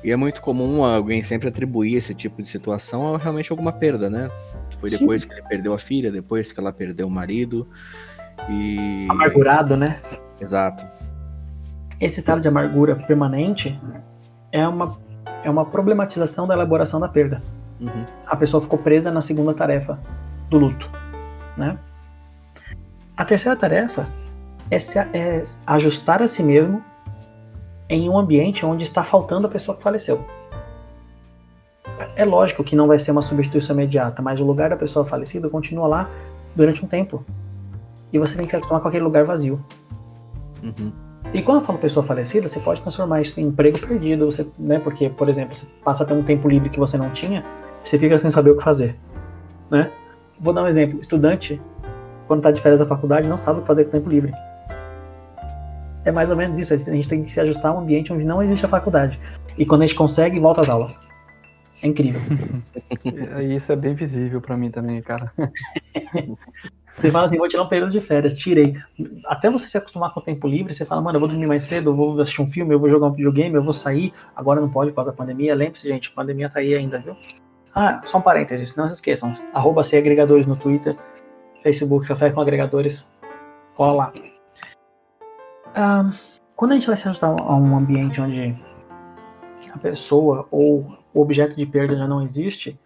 [0.04, 4.08] E é muito comum alguém sempre atribuir esse tipo de situação a realmente alguma perda,
[4.08, 4.30] né?
[4.78, 5.28] Foi depois Sim.
[5.28, 7.66] que ele perdeu a filha, depois que ela perdeu o marido.
[8.48, 9.08] E.
[9.10, 10.00] Amargurado, né?
[10.40, 10.86] Exato.
[12.00, 13.76] Esse estado de amargura permanente
[14.52, 14.96] é uma,
[15.42, 17.42] é uma problematização da elaboração da perda.
[17.81, 18.05] Uhum.
[18.26, 19.98] A pessoa ficou presa na segunda tarefa
[20.48, 20.90] do luto,
[21.57, 21.79] né?
[23.16, 24.07] A terceira tarefa
[24.70, 26.83] é, se, é ajustar a si mesmo
[27.88, 30.24] em um ambiente onde está faltando a pessoa que faleceu.
[32.14, 35.48] É lógico que não vai ser uma substituição imediata, mas o lugar da pessoa falecida
[35.48, 36.09] continua lá
[36.55, 37.24] durante um tempo.
[38.12, 39.62] E você tem que se acostumar com aquele lugar vazio.
[40.62, 40.92] Uhum.
[41.32, 44.80] E quando eu falo pessoa falecida, você pode transformar isso em emprego perdido, você, né?
[44.80, 47.44] Porque, por exemplo, você passa a ter um tempo livre que você não tinha,
[47.84, 48.96] você fica sem saber o que fazer,
[49.70, 49.90] né?
[50.40, 51.00] Vou dar um exemplo.
[51.00, 51.60] Estudante,
[52.26, 54.32] quando está de férias da faculdade, não sabe o que fazer com o tempo livre.
[56.04, 56.74] É mais ou menos isso.
[56.74, 59.20] A gente tem que se ajustar a um ambiente onde não existe a faculdade.
[59.56, 60.98] E quando a gente consegue, volta às aulas.
[61.82, 62.20] É incrível.
[63.56, 65.32] Isso é bem visível para mim também, cara.
[66.94, 68.76] Você fala assim, vou tirar um período de férias, tirei.
[69.26, 71.62] Até você se acostumar com o tempo livre, você fala, mano, eu vou dormir mais
[71.62, 74.12] cedo, eu vou assistir um filme, eu vou jogar um videogame, eu vou sair.
[74.37, 75.55] Agora não pode por causa da pandemia.
[75.55, 77.16] Lembre-se, gente, a pandemia tá aí ainda, viu?
[77.74, 79.33] Ah, só um parênteses, não se esqueçam.
[79.55, 80.96] Arroba agregadores no Twitter,
[81.62, 83.11] Facebook, Café com Agregadores.
[83.74, 84.12] Cola lá.
[85.74, 86.11] Ah,
[86.57, 88.59] quando a gente vai se ajustar a um ambiente onde
[89.72, 92.79] a pessoa ou o objeto de perda já não existe,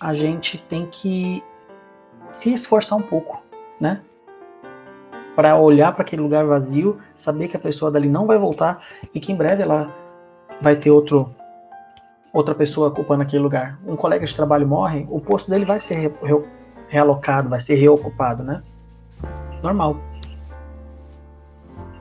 [0.00, 1.42] a gente tem que
[2.32, 3.42] se esforçar um pouco,
[3.80, 4.00] né?
[5.36, 8.82] Para olhar para aquele lugar vazio, saber que a pessoa dali não vai voltar
[9.14, 9.94] e que em breve ela
[10.60, 11.30] vai ter outro
[12.32, 13.78] outra pessoa ocupando aquele lugar.
[13.86, 16.42] Um colega de trabalho morre, o posto dele vai ser re, re,
[16.88, 18.62] realocado, vai ser reocupado, né?
[19.62, 19.98] Normal.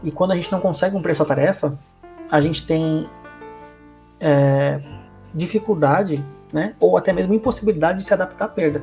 [0.02, 1.78] E quando a gente não consegue cumprir essa tarefa,
[2.32, 3.10] a gente tem
[4.20, 4.82] é,
[5.34, 6.76] dificuldade, né?
[6.80, 8.82] Ou até mesmo impossibilidade de se adaptar à perda.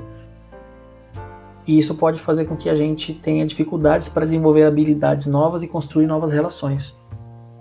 [1.69, 5.69] E isso pode fazer com que a gente tenha dificuldades para desenvolver habilidades novas e
[5.69, 6.99] construir novas relações.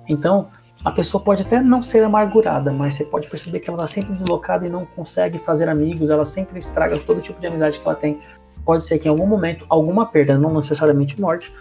[0.08, 0.48] Então,
[0.86, 4.14] a pessoa pode até não ser amargurada, mas você pode perceber que ela está sempre
[4.14, 7.98] deslocada e não consegue fazer amigos, ela sempre estraga todo tipo de amizade que ela
[7.98, 8.18] tem.
[8.64, 11.54] Pode ser que em algum momento, alguma perda, não necessariamente morte,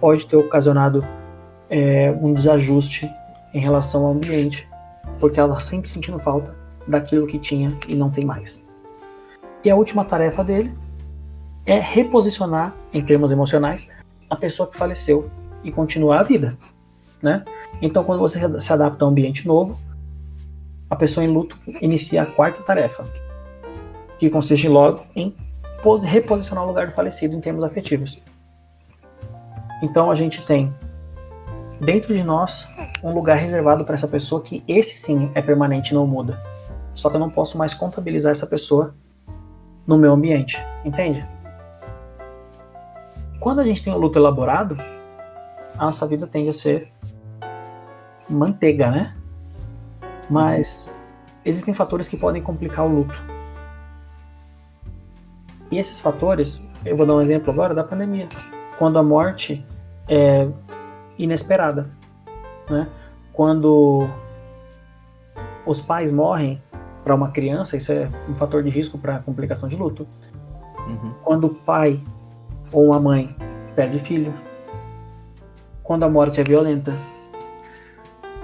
[0.00, 1.06] pode ter ocasionado
[1.68, 3.06] é, um desajuste
[3.52, 4.66] em relação ao ambiente,
[5.20, 6.56] porque ela está sempre sentindo falta
[6.88, 8.64] daquilo que tinha e não tem mais.
[9.62, 10.74] E a última tarefa dele
[11.64, 13.88] é reposicionar, em termos emocionais,
[14.28, 15.30] a pessoa que faleceu
[15.62, 16.56] e continuar a vida.
[17.22, 17.44] Né?
[17.80, 19.78] Então, quando você se adapta a um ambiente novo,
[20.90, 23.04] a pessoa em luto inicia a quarta tarefa,
[24.18, 25.34] que consiste logo em
[26.04, 28.20] reposicionar o lugar do falecido em termos afetivos.
[29.82, 30.72] Então, a gente tem
[31.80, 32.68] dentro de nós
[33.02, 36.40] um lugar reservado para essa pessoa que esse sim é permanente e não muda.
[36.94, 38.94] Só que eu não posso mais contabilizar essa pessoa
[39.86, 41.26] no meu ambiente, entende?
[43.42, 44.78] Quando a gente tem o luto elaborado,
[45.76, 46.92] a nossa vida tende a ser
[48.30, 49.14] manteiga, né?
[50.30, 50.96] Mas
[51.44, 53.20] existem fatores que podem complicar o luto.
[55.72, 58.28] E esses fatores, eu vou dar um exemplo agora da pandemia.
[58.78, 59.66] Quando a morte
[60.08, 60.48] é
[61.18, 61.90] inesperada,
[62.70, 62.86] né?
[63.32, 64.08] Quando
[65.66, 66.62] os pais morrem
[67.02, 70.06] para uma criança, isso é um fator de risco para complicação de luto.
[70.86, 71.12] Uhum.
[71.24, 72.00] Quando o pai
[72.72, 73.34] ou uma mãe
[73.76, 74.34] perde filho.
[75.82, 76.92] Quando a morte é violenta.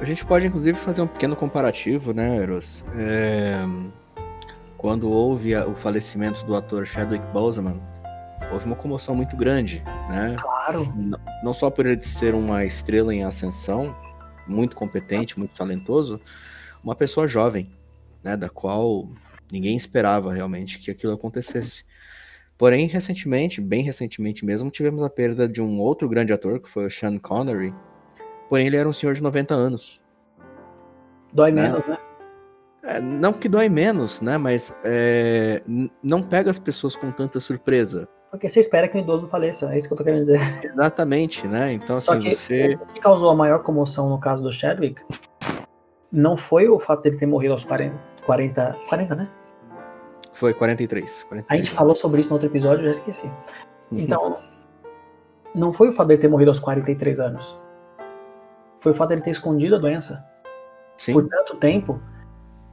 [0.00, 2.84] A gente pode inclusive fazer um pequeno comparativo, né, Eros?
[2.96, 3.58] É...
[4.76, 7.80] Quando houve o falecimento do ator Chadwick Boseman,
[8.52, 10.36] houve uma comoção muito grande, né?
[10.38, 10.86] Claro.
[11.42, 13.94] Não só por ele ser uma estrela em ascensão,
[14.46, 16.20] muito competente, muito talentoso,
[16.82, 17.68] uma pessoa jovem,
[18.22, 19.08] né, da qual
[19.50, 21.84] ninguém esperava realmente que aquilo acontecesse.
[22.58, 26.86] Porém, recentemente, bem recentemente mesmo, tivemos a perda de um outro grande ator, que foi
[26.86, 27.72] o Sean Connery.
[28.48, 30.00] Porém, ele era um senhor de 90 anos.
[31.32, 31.62] Dói né?
[31.62, 31.98] menos, né?
[32.82, 34.36] É, não que dói menos, né?
[34.36, 35.62] Mas é,
[36.02, 38.08] não pega as pessoas com tanta surpresa.
[38.30, 40.40] Porque você espera que o idoso faleça, é isso que eu tô querendo dizer.
[40.64, 41.72] Exatamente, né?
[41.72, 42.74] Então, assim, que, você.
[42.74, 45.00] O que causou a maior comoção no caso do Chadwick
[46.10, 47.96] não foi o fato dele ter morrido aos 40.
[48.26, 49.28] 40, 40 né?
[50.38, 51.46] Foi 43, 43.
[51.50, 53.26] A gente falou sobre isso no outro episódio, já esqueci.
[53.26, 53.98] Uhum.
[53.98, 54.38] Então,
[55.54, 57.58] não foi o fato dele ter morrido aos 43 anos.
[58.80, 60.24] Foi o fato dele ter escondido a doença
[60.96, 61.12] Sim.
[61.12, 62.00] por tanto tempo.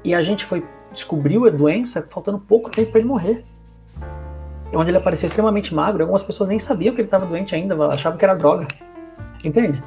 [0.03, 3.43] E a gente foi descobriu a doença faltando pouco tempo para ele morrer
[4.73, 8.17] onde ele aparecia extremamente magro, algumas pessoas nem sabiam que ele estava doente ainda, achavam
[8.17, 8.67] que era droga.
[9.43, 9.81] Entende?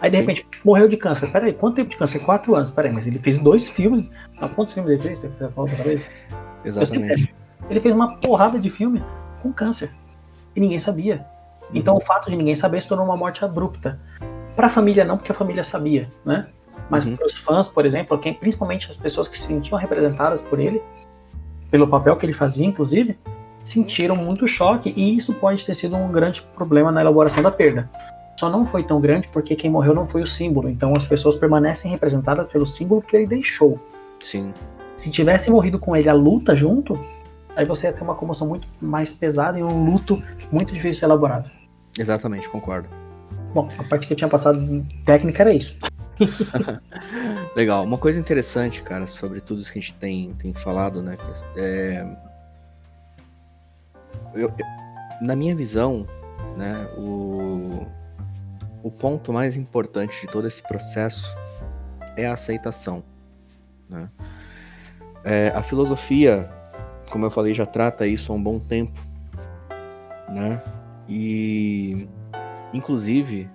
[0.00, 0.22] Aí de Sim.
[0.22, 1.30] repente morreu de câncer.
[1.30, 2.20] Peraí, quanto tempo de câncer?
[2.20, 2.70] Quatro anos.
[2.70, 4.10] Peraí, mas ele fez dois filmes.
[4.40, 5.20] Ah, quantos filmes ele fez?
[5.20, 6.10] Você falou outra vez?
[6.64, 7.34] Exatamente.
[7.68, 9.02] Ele fez uma porrada de filme
[9.42, 9.92] com câncer.
[10.54, 11.26] E ninguém sabia.
[11.62, 11.68] Uhum.
[11.74, 14.00] Então o fato de ninguém saber se tornou uma morte abrupta.
[14.56, 16.48] Para a família não, porque a família sabia, né?
[16.88, 17.16] Mas uhum.
[17.16, 20.82] para os fãs, por exemplo, quem, principalmente as pessoas que se sentiam representadas por ele,
[21.70, 23.16] pelo papel que ele fazia, inclusive,
[23.64, 27.88] sentiram muito choque e isso pode ter sido um grande problema na elaboração da perda.
[28.38, 31.36] Só não foi tão grande porque quem morreu não foi o símbolo, então as pessoas
[31.36, 33.78] permanecem representadas pelo símbolo que ele deixou.
[34.18, 34.52] Sim.
[35.00, 36.92] Se tivesse morrido com ele a luta junto,
[37.56, 40.96] aí você ia ter uma comoção muito mais pesada e um luto muito difícil de
[40.96, 41.50] ser elaborado.
[41.98, 42.86] Exatamente, concordo.
[43.54, 45.78] Bom, a parte que eu tinha passado técnica era isso.
[47.56, 47.82] Legal.
[47.82, 51.16] Uma coisa interessante, cara, sobre tudo isso que a gente tem, tem falado, né?
[51.56, 52.06] É,
[54.34, 54.52] eu,
[55.18, 56.06] na minha visão,
[56.58, 57.86] né, o,
[58.82, 61.34] o ponto mais importante de todo esse processo
[62.18, 63.02] é a aceitação.
[63.88, 64.06] Né?
[65.24, 66.50] É, a filosofia,
[67.10, 68.98] como eu falei, já trata isso há um bom tempo,
[70.28, 70.62] né?
[71.08, 72.08] E,
[72.72, 73.48] inclusive,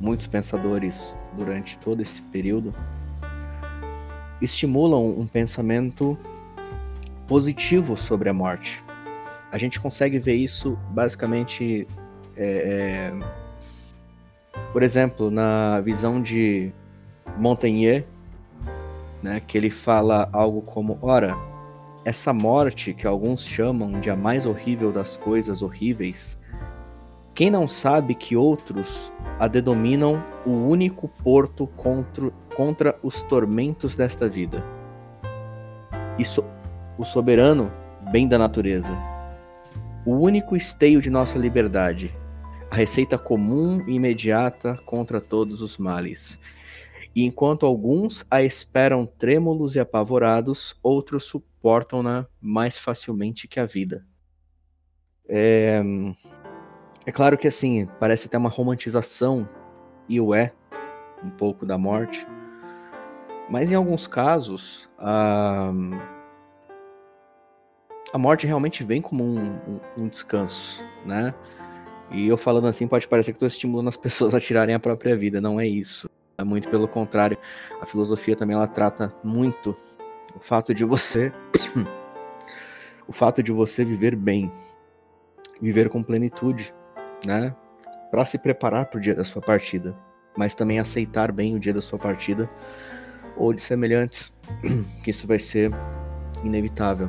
[0.00, 2.74] muitos pensadores durante todo esse período
[4.40, 6.18] estimulam um pensamento
[7.28, 8.82] positivo sobre a morte,
[9.52, 11.86] a gente consegue ver isso basicamente,
[12.34, 16.72] é, é, por exemplo, na visão de
[17.36, 18.04] Montaigne,
[19.22, 21.36] né, que ele fala algo como: ora,
[22.04, 26.36] essa morte que alguns chamam de a mais horrível das coisas horríveis,
[27.34, 34.28] quem não sabe que outros a denominam o único porto contra, contra os tormentos desta
[34.28, 34.62] vida.
[36.18, 36.24] E
[36.98, 37.72] o soberano
[38.10, 38.92] bem da natureza,
[40.04, 42.14] o único esteio de nossa liberdade,
[42.70, 46.38] a receita comum e imediata contra todos os males.
[47.14, 54.06] E enquanto alguns a esperam trêmulos e apavorados, outros suportam-na mais facilmente que a vida.
[55.28, 55.82] É,
[57.06, 59.48] é claro que assim, parece até uma romantização,
[60.08, 60.52] e o é,
[61.22, 62.26] um pouco da morte.
[63.48, 65.72] Mas em alguns casos, a,
[68.12, 71.34] a morte realmente vem como um, um, um descanso, né?
[72.10, 75.16] E eu falando assim pode parecer que estou estimulando as pessoas a tirarem a própria
[75.16, 76.08] vida, não é isso.
[76.42, 77.38] É muito pelo contrário.
[77.80, 79.76] A filosofia também ela trata muito
[80.34, 81.32] o fato de você
[83.06, 84.50] o fato de você viver bem,
[85.60, 86.74] viver com plenitude,
[87.24, 87.54] né?
[88.10, 89.96] Para se preparar para o dia da sua partida,
[90.36, 92.50] mas também aceitar bem o dia da sua partida
[93.36, 94.32] ou de semelhantes,
[95.02, 95.70] que isso vai ser
[96.42, 97.08] inevitável.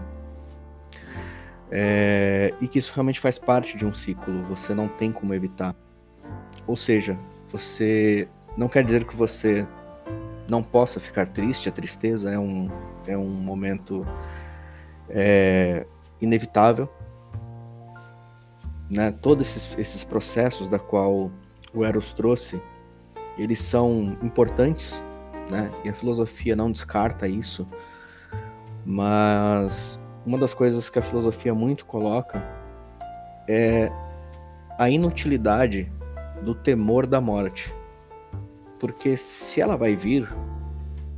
[1.72, 5.76] É, e que isso realmente faz parte de um ciclo, você não tem como evitar.
[6.68, 7.18] Ou seja,
[7.48, 9.66] você não quer dizer que você
[10.48, 12.70] não possa ficar triste, a tristeza é um,
[13.08, 14.06] é um momento
[15.10, 15.86] é,
[16.22, 16.90] inevitável.
[18.90, 19.12] Né?
[19.12, 21.32] Todos esses, esses processos da qual
[21.74, 22.62] o Eros trouxe,
[23.38, 25.02] eles são importantes,
[25.50, 25.72] né?
[25.84, 27.68] e a filosofia não descarta isso,
[28.86, 32.42] mas uma das coisas que a filosofia muito coloca
[33.48, 33.92] é
[34.78, 35.92] a inutilidade
[36.44, 37.74] do temor da morte.
[38.84, 40.28] Porque se ela vai vir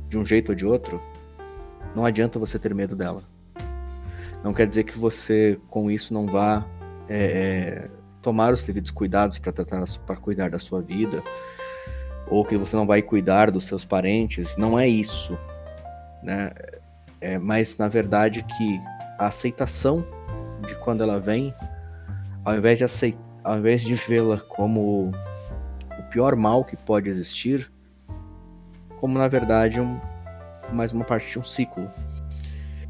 [0.08, 1.02] de um jeito ou de outro,
[1.96, 3.24] não adianta você ter medo dela.
[4.44, 6.64] Não quer dizer que você, com isso, não vá
[7.08, 7.90] é, é
[8.22, 11.20] tomar os devidos cuidados para tratar para cuidar da sua vida,
[12.28, 14.56] ou que você não vai cuidar dos seus parentes.
[14.56, 15.36] Não é isso,
[16.22, 16.52] né?
[17.20, 18.80] É, mas na verdade que
[19.18, 20.06] a aceitação
[20.68, 21.52] de quando ela vem,
[22.44, 25.10] ao invés de aceitar, ao invés de vê-la como
[26.16, 27.70] pior mal que pode existir,
[28.96, 30.00] como na verdade um,
[30.72, 31.90] mais uma parte de um ciclo.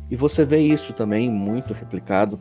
[0.09, 2.39] E você vê isso também muito replicado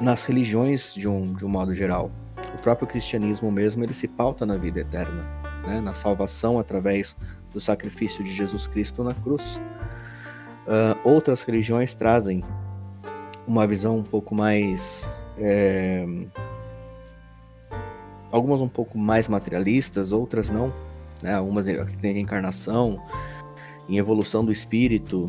[0.00, 2.10] nas religiões de um, de um modo geral.
[2.52, 5.24] O próprio cristianismo mesmo ele se pauta na vida eterna,
[5.64, 5.80] né?
[5.80, 7.16] na salvação através
[7.52, 9.60] do sacrifício de Jesus Cristo na cruz.
[10.66, 12.42] Uh, outras religiões trazem
[13.46, 15.08] uma visão um pouco mais
[15.38, 16.04] é,
[18.30, 20.72] algumas um pouco mais materialistas, outras não,
[21.22, 21.34] né?
[21.34, 23.02] Algumas têm reencarnação,
[23.88, 25.26] em evolução do espírito,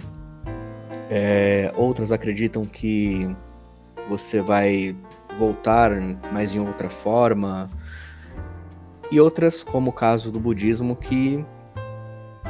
[1.09, 3.29] é, outras acreditam que
[4.07, 4.95] você vai
[5.37, 5.91] voltar,
[6.31, 7.69] mas em outra forma,
[9.11, 11.43] e outras, como o caso do budismo, que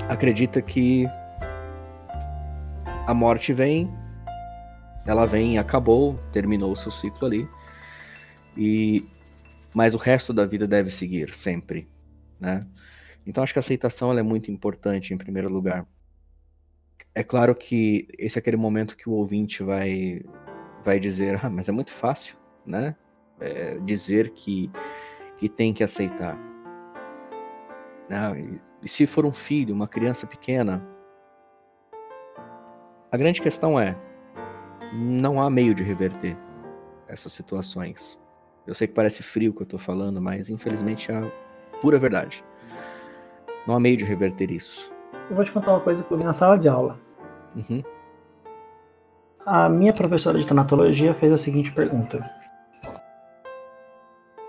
[0.07, 1.07] acredita que
[3.07, 3.91] a morte vem,
[5.05, 7.49] ela vem acabou, terminou o seu ciclo ali.
[8.55, 9.03] E
[9.73, 11.89] mas o resto da vida deve seguir sempre,
[12.39, 12.67] né?
[13.25, 15.87] Então acho que a aceitação é muito importante em primeiro lugar.
[17.13, 20.21] É claro que esse é aquele momento que o ouvinte vai
[20.83, 22.95] vai dizer, ah, mas é muito fácil, né?
[23.39, 24.71] É, dizer que
[25.37, 26.37] que tem que aceitar.
[28.09, 30.85] Ah, e, se for um filho, uma criança pequena,
[33.11, 33.95] a grande questão é,
[34.93, 36.37] não há meio de reverter
[37.07, 38.20] essas situações.
[38.65, 41.31] Eu sei que parece frio o que eu tô falando, mas infelizmente é a
[41.81, 42.43] pura verdade.
[43.65, 44.91] Não há meio de reverter isso.
[45.29, 46.99] Eu vou te contar uma coisa que eu vi na sala de aula.
[47.55, 47.83] Uhum.
[49.45, 52.19] A minha professora de tanatologia fez a seguinte pergunta: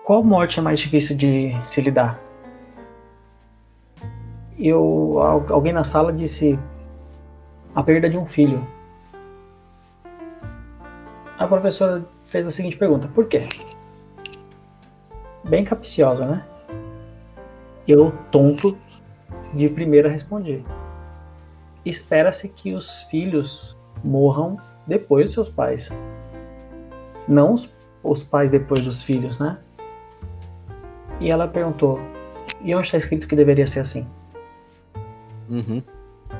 [0.04, 2.20] Qual morte é mais difícil de se lidar?
[4.58, 6.58] Eu, alguém na sala disse
[7.74, 8.66] a perda de um filho.
[11.38, 13.48] A professora fez a seguinte pergunta: Por quê?
[15.44, 16.44] Bem capciosa, né?
[17.86, 18.76] Eu, tonto,
[19.52, 20.62] de primeira respondi.
[21.84, 25.90] Espera-se que os filhos morram depois dos seus pais.
[27.26, 27.70] Não os,
[28.02, 29.58] os pais depois dos filhos, né?
[31.20, 32.00] E ela perguntou:
[32.60, 34.06] e onde está escrito que deveria ser assim?
[35.48, 35.82] Uhum.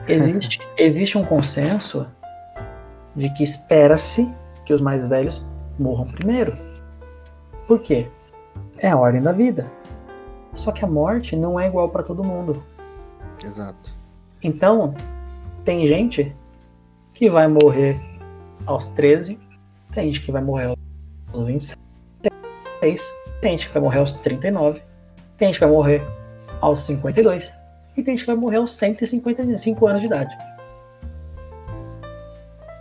[0.09, 2.07] Existe, existe um consenso
[3.15, 4.33] de que espera-se
[4.65, 5.47] que os mais velhos
[5.79, 6.57] morram primeiro.
[7.67, 8.09] Por quê?
[8.83, 9.71] É a ordem da vida.
[10.57, 12.63] Só que a morte não é igual para todo mundo.
[13.43, 13.95] Exato.
[14.43, 14.95] Então,
[15.65, 16.35] tem gente
[17.15, 17.97] que vai morrer
[18.67, 19.41] aos 13,
[19.93, 20.75] tem gente que vai morrer
[21.33, 21.79] aos 26,
[23.41, 24.83] tem gente que vai morrer aos 39,
[25.39, 26.03] tem gente que vai morrer
[26.61, 27.53] aos 52,
[27.97, 30.37] e tem gente que vai morrer aos 155 anos de idade.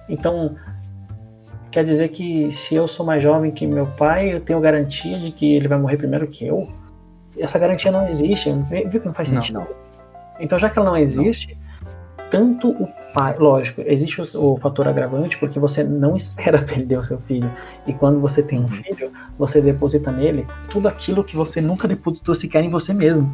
[0.09, 0.55] Então,
[1.71, 5.31] quer dizer que se eu sou mais jovem que meu pai, eu tenho garantia de
[5.31, 6.69] que ele vai morrer primeiro que eu?
[7.37, 8.51] Essa garantia não existe.
[8.87, 9.59] Viu que não faz sentido?
[9.59, 9.67] Não, não.
[10.39, 11.57] Então, já que ela não existe,
[12.17, 12.25] não.
[12.29, 13.37] tanto o pai.
[13.37, 17.49] Lógico, existe o, o, fator agravante porque você não espera perder o seu filho.
[17.87, 18.67] E quando você tem um uhum.
[18.67, 23.33] filho, você deposita nele tudo aquilo que você nunca depositou sequer em você mesmo.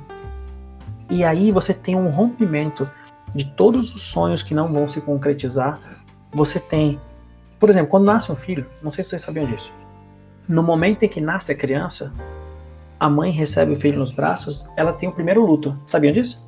[1.10, 2.88] E aí você tem um rompimento
[3.34, 5.80] de todos os sonhos que não vão se concretizar.
[6.32, 7.00] Você tem
[7.60, 9.72] por exemplo, quando nasce um filho, não sei se vocês sabiam disso.
[10.48, 12.14] No momento em que nasce a criança,
[13.00, 15.78] a mãe recebe o filho nos braços, ela tem o primeiro luto.
[15.86, 16.46] Sabiam disso?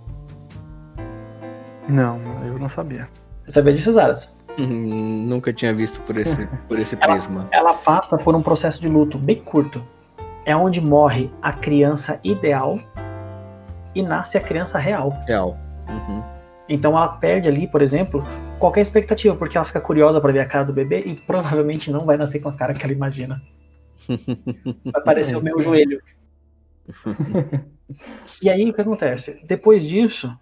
[1.87, 3.09] Não, eu não sabia.
[3.45, 4.33] Você sabia disso, Zaras?
[4.57, 7.47] Hum, nunca tinha visto por esse, por esse prisma.
[7.51, 9.81] Ela, ela passa por um processo de luto bem curto.
[10.45, 12.79] É onde morre a criança ideal
[13.93, 15.09] e nasce a criança real.
[15.25, 15.57] Real.
[15.87, 16.23] Uhum.
[16.67, 18.23] Então ela perde ali, por exemplo,
[18.59, 22.05] qualquer expectativa, porque ela fica curiosa para ver a cara do bebê e provavelmente não
[22.05, 23.41] vai nascer com a cara que ela imagina.
[24.91, 26.01] Vai parecer o meu joelho.
[28.41, 29.45] e aí o que acontece?
[29.45, 30.33] Depois disso,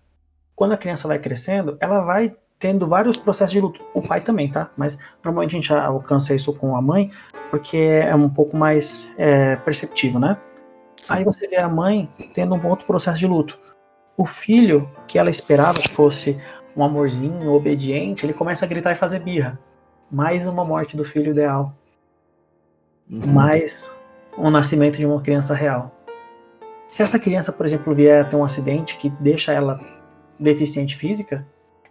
[0.55, 3.81] quando a criança vai crescendo, ela vai tendo vários processos de luto.
[3.93, 4.71] O pai também, tá?
[4.75, 7.11] Mas normalmente a gente alcança isso com a mãe,
[7.49, 10.37] porque é um pouco mais é, perceptível, né?
[11.01, 11.13] Sim.
[11.13, 13.57] Aí você vê a mãe tendo um outro processo de luto.
[14.17, 16.41] O filho que ela esperava que fosse
[16.77, 19.59] um amorzinho obediente, ele começa a gritar e fazer birra.
[20.11, 21.73] Mais uma morte do filho ideal.
[23.09, 23.25] Uhum.
[23.25, 23.93] Mais
[24.37, 25.91] um nascimento de uma criança real.
[26.87, 29.79] Se essa criança, por exemplo, vier a ter um acidente que deixa ela
[30.39, 31.45] deficiente física,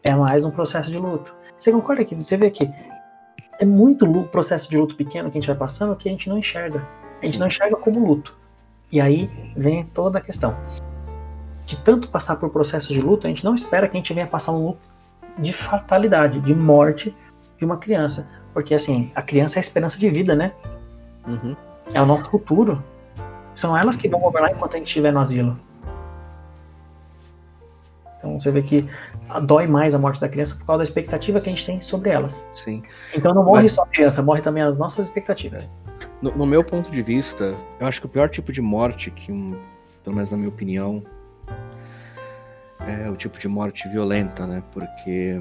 [0.05, 1.34] é mais um processo de luto.
[1.59, 2.70] Você concorda que você vê que
[3.59, 6.39] é muito processo de luto pequeno que a gente vai passando que a gente não
[6.39, 6.87] enxerga.
[7.20, 8.37] A gente não enxerga como luto.
[8.93, 10.57] E aí vem toda a questão
[11.67, 14.27] de tanto passar por processo de luto, a gente não espera que a gente venha
[14.27, 14.89] passar um luto
[15.37, 17.14] de fatalidade, de morte
[17.59, 18.29] de uma criança.
[18.55, 20.53] Porque, assim, a criança é a esperança de vida, né?
[21.27, 21.57] Uhum.
[21.93, 22.83] É o nosso futuro.
[23.55, 25.57] São elas que vão governar enquanto a gente estiver no asilo.
[28.19, 28.89] Então você vê que
[29.43, 32.11] dói mais a morte da criança por causa da expectativa que a gente tem sobre
[32.11, 32.43] elas.
[32.55, 32.83] Sim.
[33.14, 33.73] Então não morre Mas...
[33.73, 35.69] só a criança, morre também as nossas expectativas.
[36.23, 39.31] No, no, meu ponto de vista, eu acho que o pior tipo de morte que
[39.31, 39.51] um,
[40.03, 41.03] pelo menos na minha opinião,
[42.87, 44.62] é o tipo de morte violenta, né?
[44.72, 45.41] Porque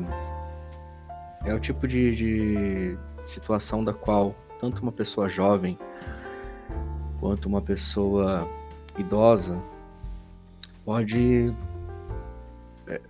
[1.46, 5.78] é o tipo de, de situação da qual tanto uma pessoa jovem
[7.20, 8.50] quanto uma pessoa
[8.98, 9.62] idosa
[10.84, 11.54] pode
[12.88, 13.02] é,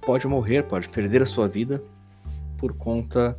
[0.00, 1.82] pode morrer, pode perder a sua vida
[2.58, 3.38] por conta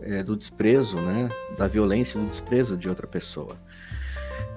[0.00, 3.56] é, do desprezo, né, da violência e do desprezo de outra pessoa.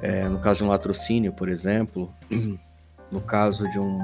[0.02, 2.14] É, no caso de um latrocínio, por exemplo,
[3.12, 4.00] no caso de um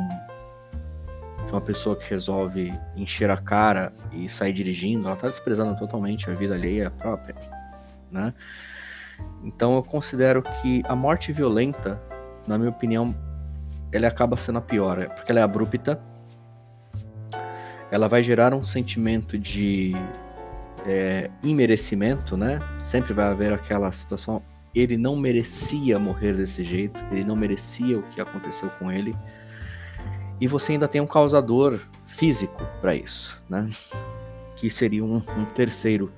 [1.49, 6.29] de uma pessoa que resolve encher a cara e sair dirigindo, ela está desprezando totalmente
[6.29, 7.35] a vida alheia própria,
[8.11, 8.31] né?
[9.43, 11.99] Então eu considero que a morte violenta,
[12.47, 13.15] na minha opinião,
[13.91, 15.99] ela acaba sendo a pior, é porque ela é abrupta,
[17.89, 19.93] ela vai gerar um sentimento de
[20.85, 22.59] é, imerecimento, né?
[22.79, 24.39] Sempre vai haver aquela situação,
[24.75, 29.15] ele não merecia morrer desse jeito, ele não merecia o que aconteceu com ele
[30.39, 33.69] e você ainda tem um causador físico para isso, né?
[34.55, 36.11] Que seria um, um, terceiro,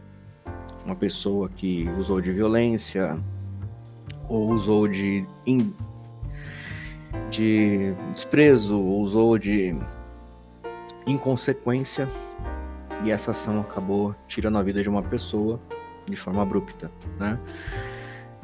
[0.86, 3.18] uma pessoa que usou de violência
[4.28, 5.74] ou usou de, in,
[7.30, 9.76] de desprezo, ou usou de
[11.06, 12.08] inconsequência
[13.04, 15.60] e essa ação acabou tirando a vida de uma pessoa
[16.08, 17.40] de forma abrupta, né?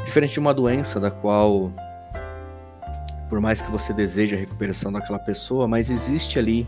[0.04, 1.72] Diferente de uma doença da qual
[3.30, 6.68] por mais que você deseje a recuperação daquela pessoa, mas existe ali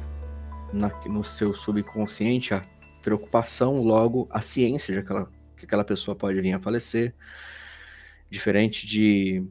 [0.73, 2.61] na, no seu subconsciente a
[3.01, 7.15] preocupação, logo a ciência de aquela, que aquela pessoa pode vir a falecer,
[8.29, 9.47] diferente de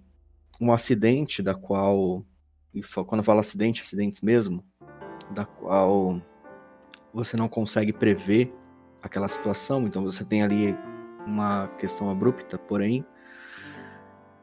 [0.61, 2.25] um acidente da qual,
[3.07, 4.63] quando eu falo acidente, acidentes mesmo,
[5.31, 6.21] da qual
[7.13, 8.53] você não consegue prever
[9.03, 10.77] aquela situação, então você tem ali
[11.27, 13.05] uma questão abrupta, porém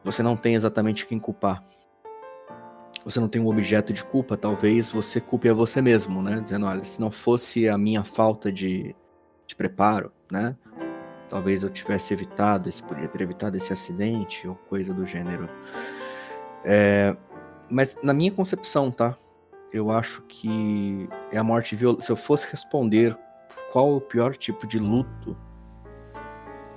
[0.02, 1.64] você não tem exatamente quem culpar
[3.06, 6.40] você não tem um objeto de culpa, talvez você culpe a você mesmo, né?
[6.40, 8.96] Dizendo, olha, se não fosse a minha falta de,
[9.46, 10.56] de preparo, né?
[11.28, 15.48] Talvez eu tivesse evitado, esse, poderia ter evitado esse acidente ou coisa do gênero.
[16.64, 17.16] É,
[17.70, 19.16] mas na minha concepção, tá?
[19.72, 22.02] Eu acho que é a morte violenta.
[22.02, 23.16] Se eu fosse responder
[23.70, 25.36] qual o pior tipo de luto,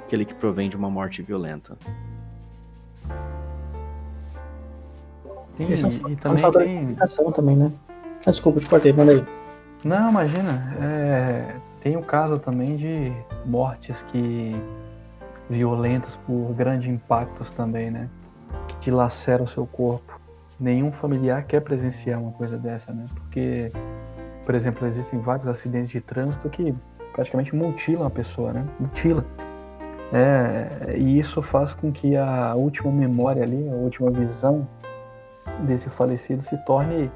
[0.03, 1.75] aquele que provém de uma morte violenta.
[5.59, 7.31] Esse é um, e também tem...
[7.33, 7.71] também, né?
[8.25, 9.25] Ah, desculpa, te cortei, manda aí.
[9.83, 10.75] Não, imagina.
[10.81, 13.11] É, tem o caso também de
[13.45, 14.55] mortes que
[15.49, 18.09] violentas por grandes impactos também, né?
[18.67, 20.19] Que dilaceram o seu corpo.
[20.59, 23.05] Nenhum familiar quer presenciar uma coisa dessa, né?
[23.15, 23.71] Porque,
[24.45, 26.75] por exemplo, existem vários acidentes de trânsito que
[27.13, 28.65] praticamente mutilam a pessoa, né?
[28.79, 29.25] Mutila.
[30.11, 34.67] É, e isso faz com que a última memória ali, a última visão
[35.61, 37.11] desse falecido se torne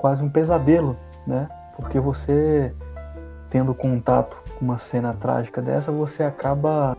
[0.00, 1.48] quase um pesadelo, né?
[1.76, 2.72] Porque você
[3.50, 6.96] tendo contato com uma cena trágica dessa, você acaba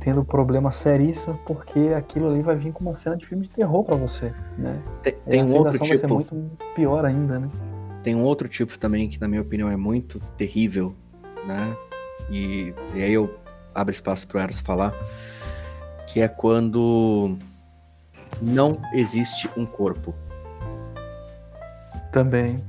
[0.00, 3.82] tendo problema seríssimo porque aquilo ali vai vir com uma cena de filme de terror
[3.82, 4.80] para você, né?
[5.02, 5.88] Tem, tem um outro tipo.
[5.88, 7.48] Vai ser muito pior ainda, né?
[8.02, 10.94] Tem um outro tipo também que, na minha opinião, é muito terrível,
[11.46, 11.76] né?
[12.30, 13.34] E, e aí eu
[13.74, 14.94] abro espaço para o Eros falar,
[16.06, 17.36] que é quando
[18.40, 20.14] não existe um corpo.
[22.12, 22.62] Também.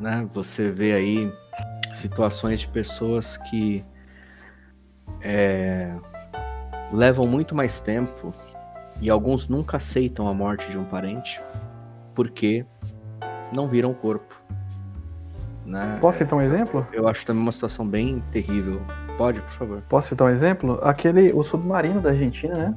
[0.00, 0.26] Né?
[0.32, 1.32] Você vê aí
[1.94, 3.84] situações de pessoas que
[5.22, 5.94] é,
[6.92, 8.34] levam muito mais tempo
[9.00, 11.40] e alguns nunca aceitam a morte de um parente
[12.14, 12.64] porque
[13.52, 14.34] não viram o corpo.
[15.64, 15.98] Né?
[16.00, 16.86] Posso citar um exemplo?
[16.92, 18.82] Eu acho também uma situação bem terrível.
[19.16, 19.82] Pode, por favor.
[19.88, 20.78] Posso citar um exemplo?
[20.82, 22.74] Aquele, o submarino da Argentina, né?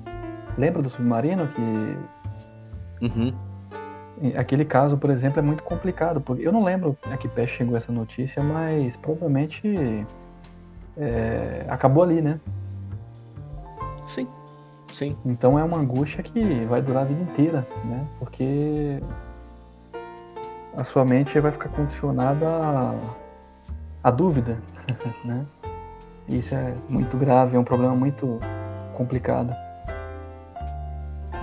[0.57, 1.97] Lembra do submarino que.
[3.01, 3.33] Uhum.
[4.35, 6.19] Aquele caso, por exemplo, é muito complicado.
[6.19, 10.05] Porque eu não lembro a que pé chegou essa notícia, mas provavelmente
[10.97, 12.39] é, acabou ali, né?
[14.05, 14.27] Sim,
[14.91, 15.15] sim.
[15.25, 18.07] Então é uma angústia que vai durar a vida inteira, né?
[18.17, 18.99] Porque
[20.75, 22.95] a sua mente vai ficar condicionada à,
[24.03, 24.57] à dúvida,
[25.23, 25.45] né?
[26.27, 28.39] Isso é muito grave, é um problema muito
[28.95, 29.55] complicado.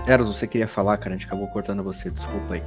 [0.06, 2.62] Eros, você queria falar, cara, a gente acabou cortando você, desculpa aí.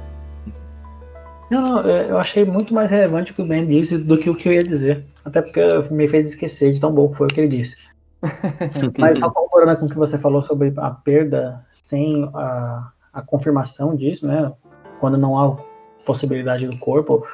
[1.50, 4.28] Não, não, é, eu achei muito mais relevante o que o Ben disse do que
[4.28, 5.04] o que eu ia dizer.
[5.24, 5.60] Até porque
[5.90, 7.76] me fez esquecer de tão bom que foi o que ele disse.
[8.98, 13.94] Mas só concordando com o que você falou sobre a perda sem a, a confirmação
[13.94, 14.52] disso, né?
[15.00, 15.56] Quando não há
[16.04, 17.26] possibilidade do corpo.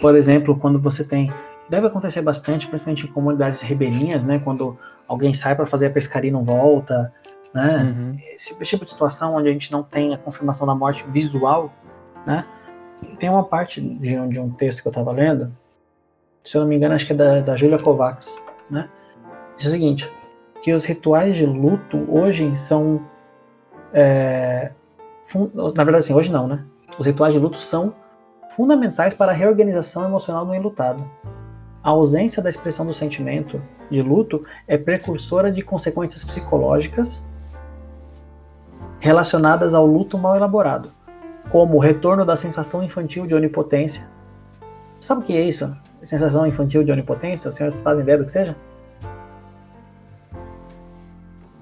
[0.00, 1.32] Por exemplo, quando você tem
[1.68, 4.40] deve acontecer bastante, principalmente em comunidades ribeirinhas, né?
[4.42, 4.76] Quando
[5.08, 7.12] alguém sai para fazer a pescaria e não volta,
[7.54, 7.94] né?
[7.96, 8.18] Uhum.
[8.34, 11.72] Esse tipo de situação onde a gente não tem a confirmação da morte visual,
[12.26, 12.44] né?
[13.18, 15.56] Tem uma parte de um, de um texto que eu estava lendo,
[16.44, 18.88] se eu não me engano, acho que é da, da Julia Kovacs, né?
[19.56, 20.12] Diz o seguinte,
[20.62, 23.02] que os rituais de luto hoje são,
[23.92, 24.72] é,
[25.54, 26.64] na verdade, assim, hoje não, né?
[26.98, 27.94] Os rituais de luto são
[28.50, 31.08] fundamentais para a reorganização emocional do enlutado.
[31.82, 37.24] A ausência da expressão do sentimento de luto é precursora de consequências psicológicas
[39.00, 40.90] relacionadas ao luto mal elaborado,
[41.50, 44.08] como o retorno da sensação infantil de onipotência.
[45.00, 45.76] Sabe o que é isso?
[46.02, 47.48] Sensação infantil de onipotência?
[47.48, 48.56] Os senhores fazem ideia do que seja?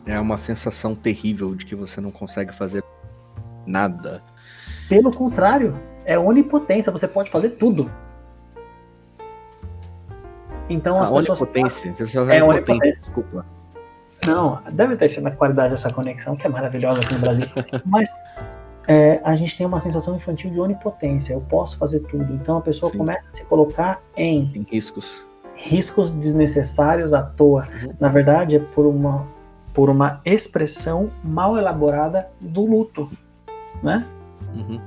[0.04, 2.82] É uma sensação terrível de que você não consegue fazer
[3.64, 4.22] nada.
[4.88, 7.90] Pelo contrário, é onipotência, você pode fazer tudo.
[10.68, 11.40] Então as a pessoas.
[11.40, 11.94] Onipotência.
[12.30, 13.00] é onipotência.
[13.00, 13.46] Desculpa.
[14.26, 17.46] Não, deve ter sido na qualidade dessa conexão, que é maravilhosa aqui no Brasil.
[17.84, 18.08] Mas
[18.86, 21.34] é, a gente tem uma sensação infantil de onipotência.
[21.34, 22.32] Eu posso fazer tudo.
[22.32, 22.98] Então a pessoa Sim.
[22.98, 25.26] começa a se colocar em, em riscos.
[25.56, 27.68] Riscos desnecessários à toa.
[27.82, 27.94] Uhum.
[27.98, 29.26] Na verdade, é por uma,
[29.74, 33.10] por uma expressão mal elaborada do luto.
[33.82, 34.06] Né?
[34.54, 34.80] Uhum.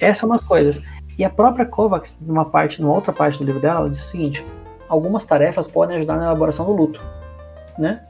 [0.00, 0.82] Essas são as coisas.
[1.18, 4.06] E a própria Kovacs, numa parte, numa outra parte do livro dela, ela disse o
[4.06, 4.44] seguinte:
[4.88, 7.00] algumas tarefas podem ajudar na elaboração do luto,
[7.78, 8.02] né?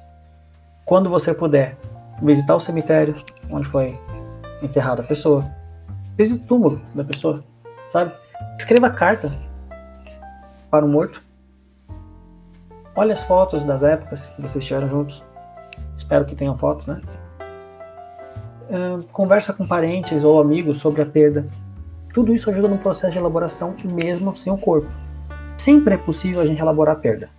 [0.85, 1.77] Quando você puder
[2.23, 3.15] visitar o cemitério
[3.51, 3.99] onde foi
[4.63, 5.45] enterrada a pessoa,
[6.17, 7.43] visite o túmulo da pessoa,
[7.91, 8.13] sabe?
[8.59, 9.31] Escreva carta
[10.71, 11.23] para o morto.
[12.95, 15.23] Olhe as fotos das épocas que vocês estiveram juntos.
[15.97, 17.01] Espero que tenham fotos, né?
[19.11, 21.47] Conversa com parentes ou amigos sobre a perda.
[22.13, 24.91] Tudo isso ajuda no processo de elaboração mesmo sem o corpo
[25.63, 27.31] sempre é possível a gente elaborar a perda.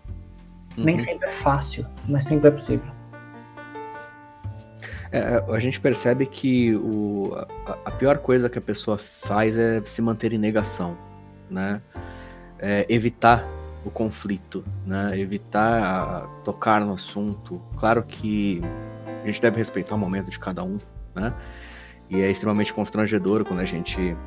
[0.77, 0.85] Uhum.
[0.85, 2.92] Nem sempre é fácil, mas sempre é possível.
[5.13, 7.35] É, a gente percebe que o,
[7.67, 10.97] a, a, pior coisa que a pessoa faz é se manter em negação,
[11.47, 11.79] né?
[12.57, 13.45] É evitar
[13.85, 15.15] o conflito, né?
[15.19, 17.61] Evitar tocar no assunto.
[17.77, 18.59] Claro que
[19.23, 20.79] a gente deve respeitar o momento de cada um,
[21.13, 21.31] né?
[22.09, 24.17] E é extremamente constrangedor quando a gente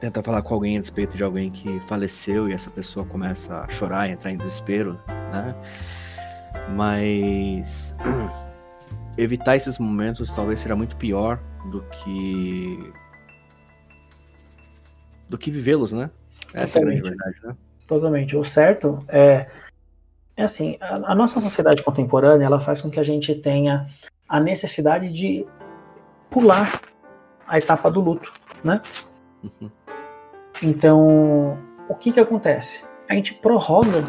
[0.00, 3.68] tenta falar com alguém a respeito de alguém que faleceu e essa pessoa começa a
[3.68, 4.98] chorar e entrar em desespero,
[5.30, 5.54] né?
[6.74, 7.94] Mas
[9.20, 11.40] evitar esses momentos talvez seja muito pior
[11.70, 12.92] do que
[15.28, 16.10] do que vivê-los, né?
[16.52, 17.56] Essa é a grande verdade, né?
[17.86, 18.36] Totalmente.
[18.36, 19.46] O certo é,
[20.36, 23.86] é assim, a, a nossa sociedade contemporânea, ela faz com que a gente tenha
[24.28, 25.46] a necessidade de
[26.28, 26.80] pular
[27.46, 28.80] a etapa do luto, né?
[29.42, 29.70] Uhum.
[30.62, 31.58] Então,
[31.88, 32.84] o que que acontece?
[33.08, 34.04] A gente prorroga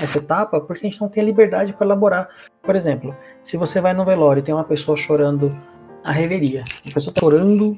[0.00, 2.28] essa etapa porque a gente não tem liberdade para elaborar.
[2.62, 5.56] Por exemplo, se você vai no velório e tem uma pessoa chorando
[6.04, 7.76] a reveria, a pessoa tá chorando,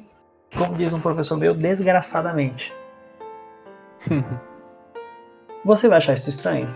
[0.57, 2.73] como diz um professor meu, desgraçadamente.
[5.65, 6.69] Você vai achar isso estranho?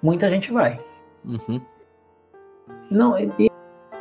[0.00, 0.80] Muita gente vai.
[1.24, 1.60] Uhum.
[2.88, 3.50] Não, e,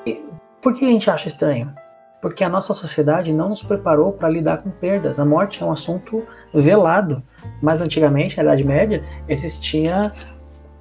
[0.06, 0.24] e-
[0.62, 1.74] por que a gente acha estranho?
[2.22, 5.20] Porque a nossa sociedade não nos preparou para lidar com perdas.
[5.20, 7.24] A morte é um assunto velado.
[7.62, 10.12] Mas antigamente, na Idade Média, existia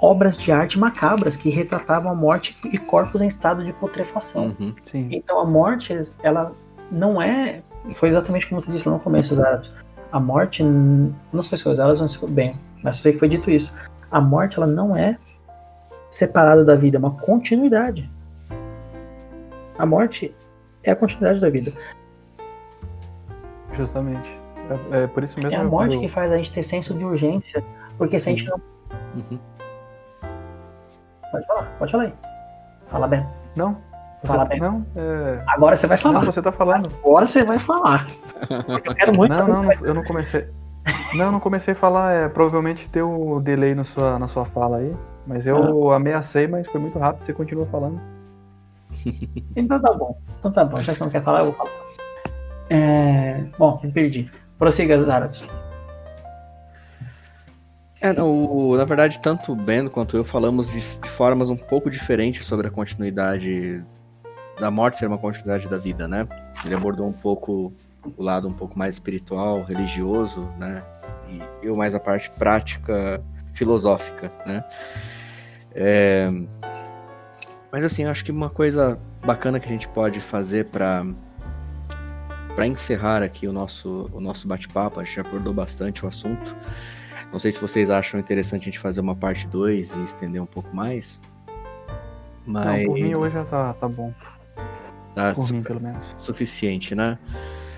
[0.00, 4.56] obras de arte macabras que retratavam a morte e corpos em estado de putrefação.
[4.58, 4.74] Uhum.
[5.10, 6.52] Então a morte, ela
[6.90, 7.62] não é.
[7.92, 9.72] Foi exatamente como você disse lá no começo, Zaratos.
[10.10, 13.50] A morte, não sei se foi Zaratos, não sei bem, mas sei que foi dito
[13.50, 13.74] isso.
[14.10, 15.18] A morte, ela não é
[16.10, 18.10] separada da vida, é uma continuidade.
[19.78, 20.34] A morte
[20.84, 21.72] é a continuidade da vida.
[23.74, 24.38] Justamente.
[24.92, 26.96] É, é por isso mesmo É a morte eu- que faz a gente ter senso
[26.96, 27.64] de urgência,
[27.96, 28.60] porque se a gente não.
[29.14, 29.38] Uhum.
[31.30, 32.14] Pode falar, pode falar aí.
[32.88, 33.26] Fala bem.
[33.54, 33.76] Não.
[34.20, 34.58] Você, Fala bem.
[34.60, 35.38] Não, é...
[35.46, 36.20] Agora você vai falar.
[36.20, 36.90] não, você tá falando.
[37.04, 38.04] Agora você vai falar.
[38.66, 40.48] Porque eu quero muito Não, não, que você vai não, eu não comecei.
[41.14, 44.78] Não, eu não comecei a falar, é, provavelmente deu delay na sua, na sua fala
[44.78, 44.92] aí.
[45.26, 48.00] Mas eu ameacei, mas foi muito rápido, você continua falando.
[49.56, 50.20] Então tá bom.
[50.38, 50.80] Então tá bom.
[50.80, 51.70] Já que você não quer falar, eu vou falar.
[52.70, 53.44] É...
[53.58, 54.30] Bom, me perdi.
[54.58, 55.44] Prossiga, Zaratos.
[58.00, 61.90] É, não, na verdade, tanto o Ben quanto eu falamos de, de formas um pouco
[61.90, 63.84] diferentes sobre a continuidade
[64.58, 66.26] da morte ser uma continuidade da vida, né?
[66.64, 67.72] Ele abordou um pouco
[68.16, 70.82] o lado um pouco mais espiritual, religioso, né?
[71.28, 73.22] E eu mais a parte prática,
[73.52, 74.64] filosófica, né?
[75.74, 76.30] É,
[77.70, 81.04] Mas assim, eu acho que uma coisa bacana que a gente pode fazer para
[82.54, 86.56] para encerrar aqui o nosso, o nosso bate-papo, a gente já abordou bastante o assunto.
[87.30, 90.46] Não sei se vocês acham interessante a gente fazer uma parte 2 e estender um
[90.46, 91.22] pouco mais.
[92.44, 94.12] Mas Não, por mim hoje já tá, tá bom.
[95.14, 96.04] tá Por mim, pelo menos.
[96.16, 97.16] suficiente, né?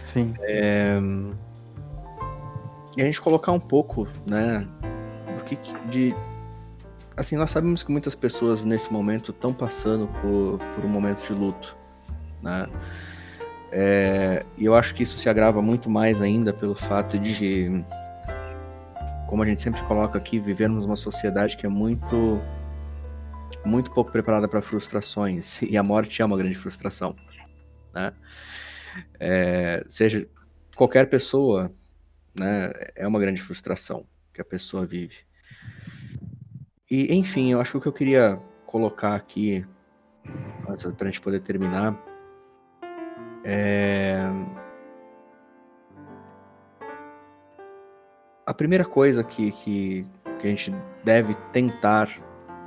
[0.06, 0.32] Sim.
[2.96, 4.66] E a gente colocar um pouco, né,
[5.36, 5.58] do que-
[5.90, 6.14] de
[7.16, 11.32] assim, nós sabemos que muitas pessoas nesse momento estão passando por, por um momento de
[11.32, 11.76] luto,
[12.42, 12.68] né?
[13.72, 17.84] É, e eu acho que isso se agrava muito mais ainda pelo fato de,
[19.28, 22.40] como a gente sempre coloca aqui, vivermos uma sociedade que é muito
[23.64, 27.14] muito pouco preparada para frustrações e a morte é uma grande frustração,
[27.92, 28.12] né?
[29.20, 30.26] É, seja
[30.74, 31.70] qualquer pessoa
[32.38, 35.18] né, é uma grande frustração que a pessoa vive.
[36.90, 39.64] E, enfim, eu acho que o que eu queria colocar aqui,
[40.68, 41.96] antes pra gente poder terminar,
[43.44, 44.20] é...
[48.44, 50.04] A primeira coisa que, que,
[50.40, 50.74] que a gente
[51.04, 52.10] deve tentar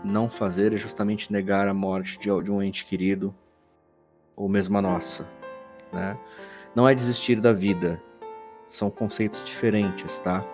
[0.03, 3.35] não fazer é justamente negar a morte de, de um ente querido,
[4.35, 5.27] ou mesmo a nossa,
[5.91, 6.17] né?
[6.73, 8.01] Não é desistir da vida,
[8.65, 10.45] são conceitos diferentes, tá?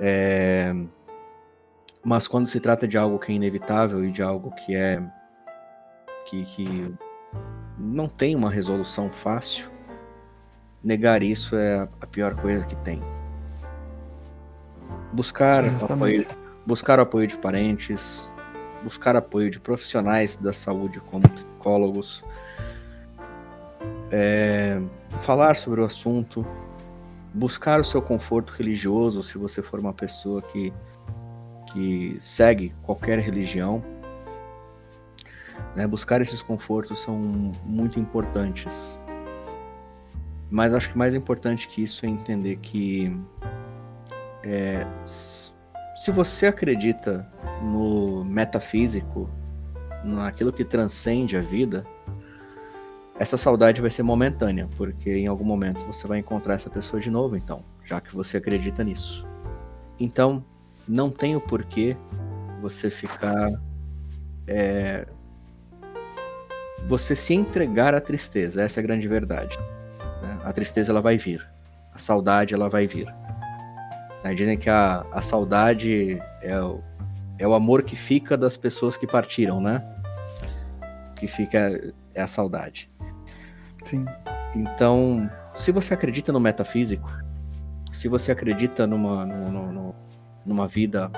[0.00, 0.74] É,
[2.08, 5.02] Mas quando se trata de algo que é inevitável e de algo que é.
[6.24, 6.94] que, que
[7.76, 9.68] não tem uma resolução fácil,
[10.84, 13.02] negar isso é a- pior coisa que tem.
[15.12, 15.92] Buscar Justamente.
[15.92, 16.26] apoio,
[16.64, 18.30] buscar o apoio de parentes,
[18.84, 22.24] buscar apoio de profissionais da saúde como psicólogos,
[24.12, 24.80] é,
[25.22, 26.46] falar sobre o assunto,
[27.34, 30.72] buscar o seu conforto religioso, se você for uma pessoa que,
[31.66, 33.82] que segue qualquer religião.
[35.74, 37.16] né, buscar esses confortos são
[37.64, 38.98] muito importantes.
[40.50, 43.14] Mas acho que mais importante que isso é entender que
[44.42, 47.30] é, se você acredita
[47.62, 49.28] no metafísico,
[50.04, 51.84] naquilo que transcende a vida,
[53.18, 57.10] essa saudade vai ser momentânea, porque em algum momento você vai encontrar essa pessoa de
[57.10, 59.26] novo, então, já que você acredita nisso.
[59.98, 60.44] Então,
[60.88, 61.96] não tem o porquê
[62.60, 63.52] você ficar.
[64.46, 65.06] é,
[66.86, 69.58] você se entregar à tristeza, essa é a grande verdade.
[70.22, 70.38] né?
[70.44, 71.48] A tristeza ela vai vir,
[71.92, 73.06] a saudade ela vai vir.
[74.22, 76.80] Né, Dizem que a, a saudade é o,
[77.38, 79.82] é o amor que fica das pessoas que partiram, né?
[81.16, 82.90] Que fica é a saudade.
[83.88, 84.04] Sim.
[84.54, 87.10] Então, se você acredita no metafísico,
[87.92, 89.94] se você acredita numa, numa, numa
[90.68, 91.10] vida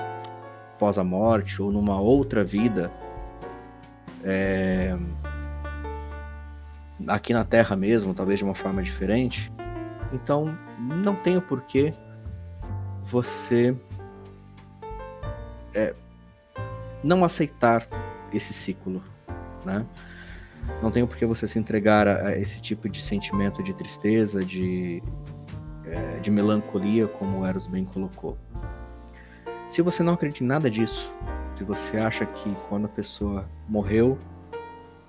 [0.75, 2.91] após a morte ou numa outra vida
[4.23, 4.97] é,
[7.07, 9.51] aqui na Terra mesmo, talvez de uma forma diferente,
[10.13, 11.93] então não tem o porquê
[13.03, 13.75] você
[15.73, 15.93] é,
[17.03, 17.87] não aceitar
[18.33, 19.01] esse ciclo,
[19.65, 19.85] né?
[20.81, 24.43] Não tem por que você se entregar a, a, esse tipo de sentimento de tristeza,
[24.43, 25.01] de,
[25.85, 28.37] é, de melancolia, como o Eros bem colocou.
[29.69, 31.13] Se você não acredita em nada disso,
[31.53, 34.17] se você acha que quando a pessoa morreu,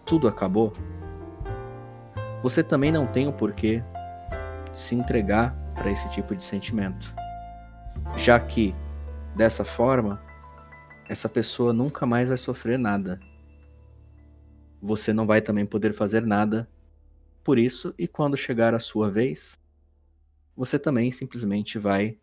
[0.04, 0.74] tudo acabou,
[2.42, 3.82] você também não tem o porquê
[4.74, 7.14] se entregar para esse tipo de sentimento.
[8.18, 8.74] Já que,
[9.34, 10.22] dessa forma,
[11.08, 13.18] essa pessoa nunca mais vai sofrer nada.
[14.82, 16.68] Você não vai também poder fazer nada
[17.42, 19.58] por isso, e quando chegar a sua vez,
[20.54, 22.18] você também simplesmente vai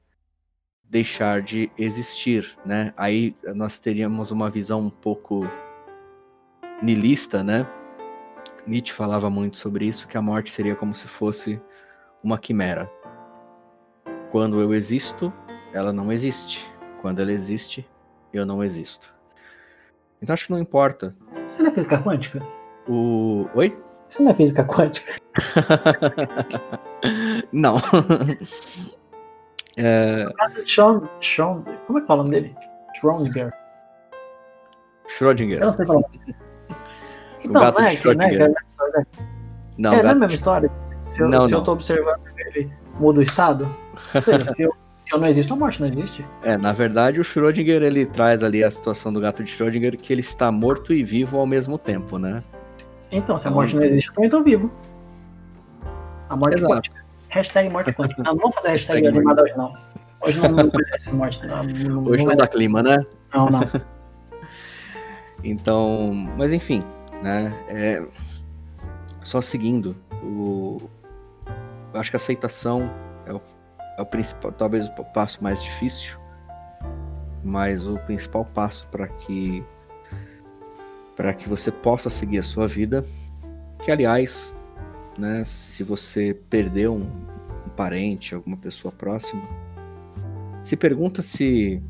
[0.90, 2.94] deixar de existir, né?
[2.96, 5.46] Aí nós teríamos uma visão um pouco
[6.82, 7.68] nilista, né?
[8.66, 11.60] Nietzsche falava muito sobre isso, que a morte seria como se fosse
[12.24, 12.90] uma quimera.
[14.30, 15.32] Quando eu existo,
[15.74, 16.70] ela não existe.
[17.02, 17.88] Quando ela existe,
[18.34, 19.14] eu não existo.
[20.22, 21.16] Então acho que não importa.
[21.46, 22.42] Isso não é física quântica?
[22.88, 23.48] O.
[23.56, 23.78] Oi?
[24.10, 25.16] Isso não é física quântica?
[27.52, 27.78] não.
[29.78, 30.28] É...
[30.65, 32.55] Sean, Sean, como é que fala o nome dele?
[32.99, 33.53] Schrödinger.
[35.07, 35.59] Schrödinger.
[35.59, 36.01] Eu não sei falar.
[37.43, 38.49] Então, o gato é, de né, Schrödinger.
[38.49, 38.55] Né,
[39.78, 40.03] não, é, gato...
[40.03, 40.71] não é a mesma história.
[41.01, 41.59] Se eu, não, se não.
[41.59, 43.67] eu tô observando ele muda o estado,
[44.21, 46.25] seja, se eu, se eu não existo, a morte não existe.
[46.43, 50.11] É, na verdade, o Schrödinger ele traz ali a situação do gato de Schrödinger que
[50.11, 52.41] ele está morto e vivo ao mesmo tempo, né?
[53.11, 54.71] Então, se a morte não existe, eu também tô vivo.
[56.30, 56.73] A morte Exato.
[56.73, 57.07] quântica.
[57.38, 58.22] Hashtag morte quântica.
[58.24, 59.74] Não, não vamos fazer hashtag, hashtag animada hoje, não.
[60.20, 60.72] Hoje não, não
[61.14, 61.46] morte.
[61.46, 63.06] Não, não, hoje não, não dá clima, né?
[63.32, 63.62] Não, não.
[65.44, 66.82] então, mas enfim,
[67.22, 67.54] né?
[67.70, 68.04] É,
[69.24, 70.90] só seguindo, o,
[71.94, 72.90] eu acho que a aceitação
[73.28, 73.42] é o,
[73.98, 76.18] é o principal, talvez o passo mais difícil,
[77.44, 79.64] mas o principal passo para que
[81.16, 83.04] para que você possa seguir a sua vida,
[83.84, 84.56] que aliás
[85.18, 85.43] né?
[85.43, 87.09] Se você perdeu um,
[87.65, 89.41] um parente, alguma pessoa próxima,
[90.61, 91.82] se pergunta se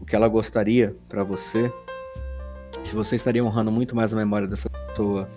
[0.00, 1.72] o que ela gostaria para você,
[2.82, 5.28] se você estaria honrando muito mais a memória dessa pessoa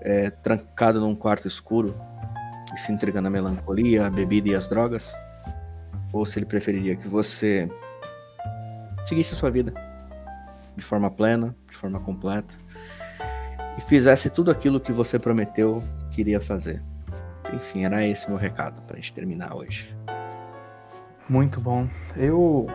[0.00, 1.94] é, trancado num quarto escuro
[2.74, 5.12] e se entregando à melancolia, à bebida e às drogas,
[6.12, 7.68] ou se ele preferiria que você
[9.04, 9.72] seguisse a sua vida
[10.76, 12.54] de forma plena, de forma completa
[13.76, 16.82] e fizesse tudo aquilo que você prometeu que iria fazer.
[17.52, 19.94] Enfim, era esse meu recado para a gente terminar hoje.
[21.28, 21.88] Muito bom.
[22.16, 22.66] Eu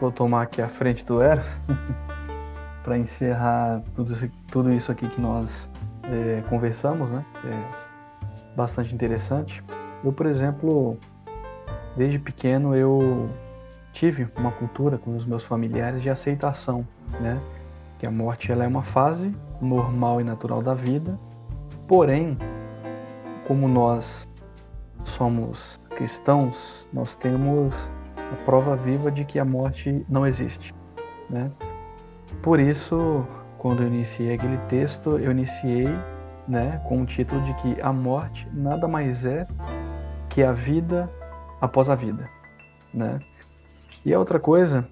[0.00, 1.46] vou tomar aqui a frente do Eros
[2.82, 5.50] para encerrar tudo, tudo isso aqui que nós
[6.04, 7.24] é, conversamos, né?
[7.44, 9.62] É bastante interessante.
[10.02, 10.98] Eu, por exemplo,
[11.96, 13.28] desde pequeno eu
[13.92, 16.86] tive uma cultura com os meus familiares de aceitação,
[17.20, 17.38] né?
[17.98, 21.18] Que a morte ela é uma fase normal e natural da vida.
[21.90, 22.38] Porém,
[23.48, 24.24] como nós
[25.04, 27.74] somos cristãos, nós temos
[28.16, 30.72] a prova viva de que a morte não existe,
[31.28, 31.50] né?
[32.44, 33.26] Por isso,
[33.58, 35.88] quando eu iniciei aquele texto, eu iniciei,
[36.46, 39.44] né, com o título de que a morte nada mais é
[40.28, 41.10] que a vida
[41.60, 42.24] após a vida,
[42.94, 43.18] né?
[44.04, 44.86] E a outra coisa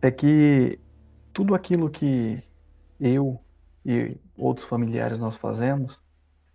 [0.00, 0.80] é que
[1.30, 2.42] tudo aquilo que
[2.98, 3.38] eu
[3.84, 5.98] e outros familiares nós fazemos,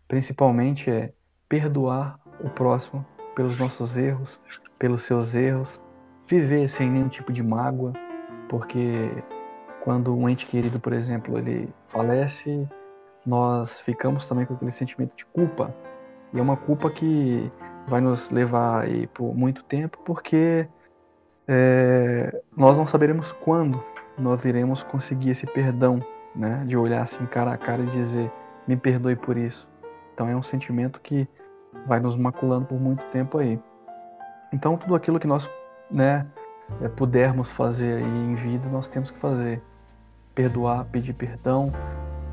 [0.08, 1.14] principalmente é
[1.50, 3.06] perdoar o próximo
[3.36, 4.40] pelos nossos erros,
[4.80, 5.82] pelos seus erros,
[6.28, 7.94] viver sem nenhum tipo de mágoa,
[8.50, 9.10] porque
[9.84, 12.68] quando um ente querido, por exemplo, ele falece,
[13.26, 15.74] nós ficamos também com aquele sentimento de culpa.
[16.34, 17.52] E é uma culpa que
[17.88, 20.68] vai nos levar aí por muito tempo, porque
[21.48, 23.84] é, nós não saberemos quando
[24.18, 26.00] nós iremos conseguir esse perdão
[26.36, 26.64] né?
[26.66, 28.32] De olhar assim cara a cara e dizer
[28.68, 29.68] me perdoe por isso.
[30.14, 31.28] Então é um sentimento que
[31.86, 33.60] vai nos maculando por muito tempo aí.
[34.52, 35.50] Então tudo aquilo que nós,
[35.90, 36.26] né,
[36.82, 39.62] é, pudermos fazer aí em vida, nós temos que fazer.
[40.34, 41.72] Perdoar, pedir perdão,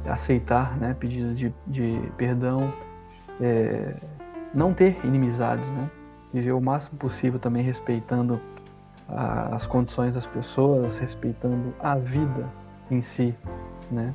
[0.09, 2.73] aceitar, né, pedidos de, de perdão,
[3.41, 3.95] é,
[4.53, 5.89] não ter inimizades, né?
[6.33, 8.41] Viver o máximo possível também respeitando
[9.09, 12.49] a, as condições das pessoas, respeitando a vida
[12.91, 13.35] em si,
[13.93, 14.15] né?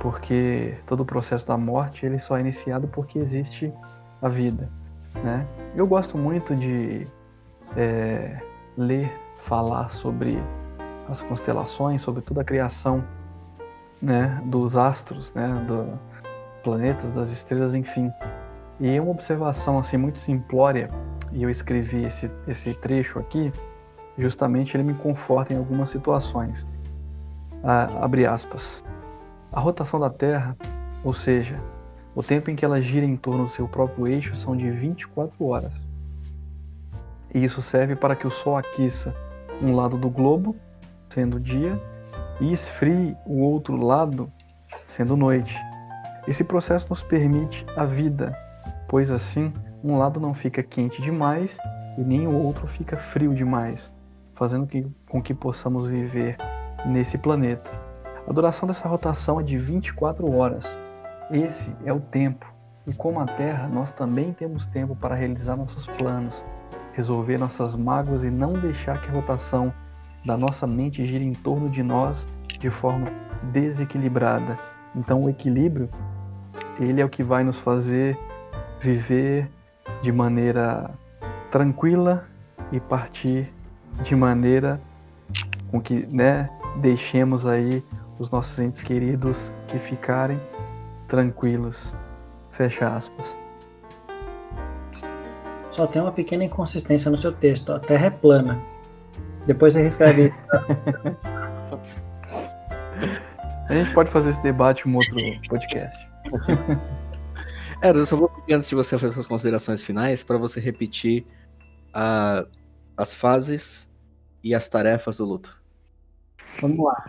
[0.00, 3.72] Porque todo o processo da morte ele só é iniciado porque existe
[4.20, 4.68] a vida.
[5.22, 5.46] Né?
[5.74, 7.06] Eu gosto muito de
[7.76, 8.40] é,
[8.76, 9.12] ler,
[9.44, 10.38] falar sobre
[11.08, 13.04] as constelações, sobre toda a criação
[14.00, 15.98] né, dos astros, né, do
[16.62, 18.10] planetas, das estrelas, enfim.
[18.80, 20.88] E uma observação assim muito simplória,
[21.32, 23.52] e eu escrevi esse, esse trecho aqui,
[24.16, 26.64] justamente ele me conforta em algumas situações.
[27.62, 28.82] Ah, abre aspas.
[29.52, 30.56] A rotação da Terra,
[31.04, 31.56] ou seja,
[32.14, 35.44] o tempo em que ela gira em torno do seu próprio eixo, são de 24
[35.46, 35.72] horas.
[37.34, 39.14] E isso serve para que o Sol aqueça
[39.62, 40.56] um lado do globo,
[41.14, 41.80] sendo dia,
[42.40, 44.30] e esfrie o outro lado,
[44.86, 45.56] sendo noite.
[46.26, 48.36] Esse processo nos permite a vida,
[48.88, 49.52] pois assim
[49.84, 51.56] um lado não fica quente demais
[51.96, 53.92] e nem o outro fica frio demais,
[54.34, 56.36] fazendo que, com que possamos viver
[56.86, 57.70] nesse planeta.
[58.26, 60.66] A duração dessa rotação é de 24 horas.
[61.30, 62.46] Esse é o tempo.
[62.86, 66.34] E como a Terra, nós também temos tempo para realizar nossos planos,
[66.94, 69.72] resolver nossas mágoas e não deixar que a rotação
[70.24, 72.26] da nossa mente gire em torno de nós
[72.60, 73.06] de forma
[73.52, 74.58] desequilibrada.
[74.94, 75.88] Então o equilíbrio,
[76.78, 78.18] ele é o que vai nos fazer
[78.80, 79.48] viver
[80.02, 80.90] de maneira
[81.50, 82.24] tranquila
[82.70, 83.52] e partir
[84.04, 84.80] de maneira
[85.70, 87.82] com que, né, deixemos aí
[88.18, 90.40] os nossos entes queridos que ficarem
[91.08, 91.92] tranquilos.
[92.50, 93.26] Fecha aspas.
[95.70, 97.72] Só tem uma pequena inconsistência no seu texto.
[97.72, 98.58] A Terra é plana.
[99.46, 100.32] Depois você reescreve.
[103.68, 105.16] A gente pode fazer esse debate em um outro
[105.48, 106.08] podcast.
[107.80, 111.26] É, eu só vou pedir antes de você fazer suas considerações finais para você repetir
[111.92, 112.44] a,
[112.96, 113.90] as fases
[114.44, 115.61] e as tarefas do luto.
[116.60, 117.04] Vamos lá.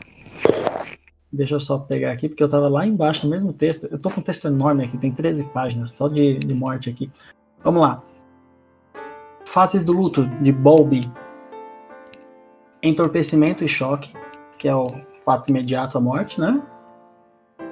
[1.32, 3.88] Deixa eu só pegar aqui, porque eu estava lá embaixo no mesmo texto.
[3.92, 7.10] Eu tô com um texto enorme aqui, tem 13 páginas, só de, de morte aqui.
[7.64, 8.04] Vamos lá.
[9.48, 11.12] Fases do luto de Bowlby.
[12.84, 14.14] Entorpecimento e choque,
[14.60, 14.88] que é o
[15.26, 16.62] fato imediato à morte, né?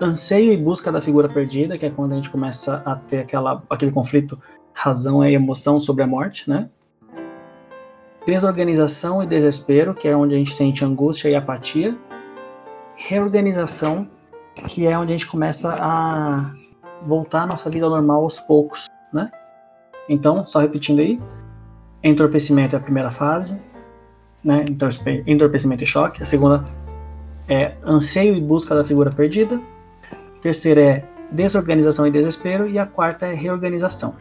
[0.01, 3.61] Anseio e busca da figura perdida, que é quando a gente começa a ter aquela,
[3.69, 4.41] aquele conflito
[4.73, 6.69] razão e emoção sobre a morte, né?
[8.25, 11.97] Desorganização e desespero, que é onde a gente sente angústia e apatia.
[12.95, 14.07] Reorganização,
[14.67, 16.53] que é onde a gente começa a
[17.05, 19.31] voltar à nossa vida normal aos poucos, né?
[20.07, 21.19] Então, só repetindo aí,
[22.03, 23.59] entorpecimento é a primeira fase,
[24.43, 24.65] né?
[25.25, 26.21] Entorpecimento e choque.
[26.21, 26.63] A segunda
[27.47, 29.59] é anseio e busca da figura perdida.
[30.11, 32.67] A terceira é desorganização e desespero.
[32.67, 34.15] E a quarta é reorganização.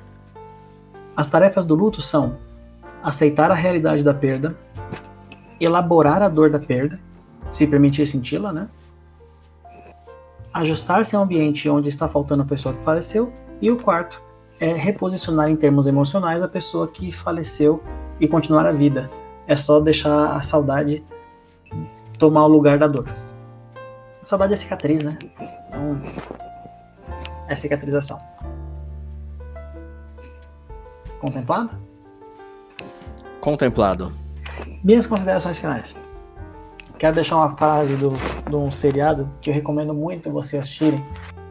[1.15, 2.39] As tarefas do luto são
[3.03, 4.57] aceitar a realidade da perda,
[5.61, 6.99] elaborar a dor da perda,
[7.53, 8.69] se permitir senti-la, né?
[10.53, 13.33] Ajustar-se ao ambiente onde está faltando a pessoa que faleceu.
[13.61, 14.21] E o quarto
[14.59, 17.83] é reposicionar em termos emocionais a pessoa que faleceu
[18.19, 19.11] e continuar a vida.
[19.47, 21.05] É só deixar a saudade
[22.19, 23.09] tomar o lugar da dor.
[24.23, 25.17] A saudade é cicatriz, né?
[25.69, 26.01] Então,
[27.49, 28.21] é cicatrização.
[31.21, 31.90] Contemplado?
[33.41, 34.13] Contemplado.
[34.85, 35.97] Minhas considerações finais.
[36.99, 38.11] Quero deixar uma frase do,
[38.49, 41.03] de um seriado que eu recomendo muito vocês assistirem,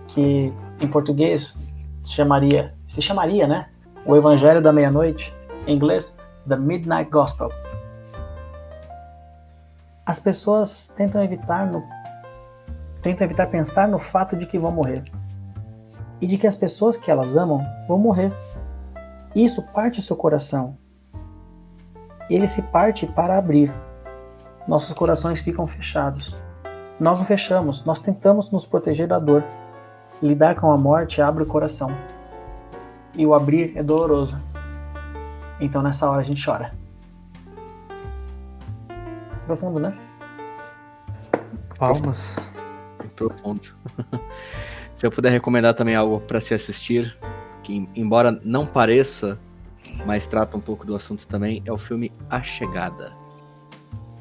[0.07, 1.57] que em português
[2.03, 3.69] se chamaria, se chamaria, né?
[4.05, 5.33] O Evangelho da Meia-Noite,
[5.65, 6.15] em inglês,
[6.47, 7.49] The Midnight Gospel.
[10.05, 11.83] As pessoas tentam evitar no,
[13.01, 15.03] tentam evitar pensar no fato de que vão morrer
[16.21, 18.31] e de que as pessoas que elas amam vão morrer.
[19.35, 20.77] Isso parte seu coração
[22.35, 23.71] ele se parte para abrir.
[24.67, 26.35] Nossos corações ficam fechados.
[26.99, 29.43] Nós o fechamos, nós tentamos nos proteger da dor.
[30.21, 31.89] Lidar com a morte abre o coração.
[33.15, 34.39] E o abrir é doloroso.
[35.59, 36.71] Então nessa hora a gente chora.
[39.45, 39.97] Profundo, né?
[41.77, 42.21] Palmas.
[43.15, 43.73] Profundo.
[44.93, 47.17] se eu puder recomendar também algo para se assistir,
[47.63, 49.39] que embora não pareça
[50.05, 53.13] mas trata um pouco do assunto também, é o filme A Chegada.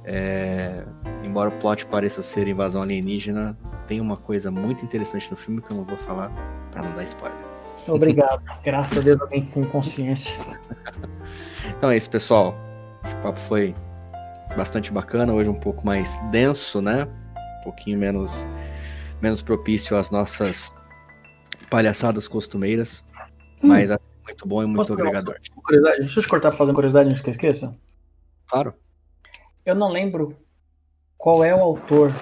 [0.05, 0.85] É,
[1.22, 5.70] embora o plot pareça ser invasão alienígena, tem uma coisa muito interessante no filme que
[5.70, 6.31] eu não vou falar
[6.70, 7.39] para não dar spoiler.
[7.87, 8.43] Obrigado.
[8.64, 10.35] Graças a Deus alguém com consciência.
[11.76, 12.55] então é isso, pessoal.
[13.05, 13.74] O papo foi
[14.57, 17.07] bastante bacana, hoje um pouco mais denso, né?
[17.61, 18.47] Um pouquinho menos
[19.20, 20.72] menos propício às nossas
[21.70, 23.05] palhaçadas costumeiras,
[23.62, 23.68] hum.
[23.68, 23.91] mas
[24.29, 25.37] muito bom e muito Posso agregador.
[25.62, 26.01] Curiosidade?
[26.01, 27.79] Deixa eu te cortar pra fazer uma curiosidade antes que eu esqueça.
[28.47, 28.74] Claro.
[29.64, 30.37] Eu não lembro
[31.16, 32.12] qual é o autor,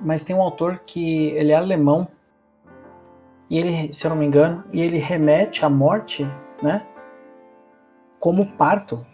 [0.00, 2.08] mas tem um autor que ele é alemão
[3.48, 6.26] e ele, se eu não me engano, e ele remete à morte
[6.62, 6.82] né?
[8.18, 9.04] Como parto.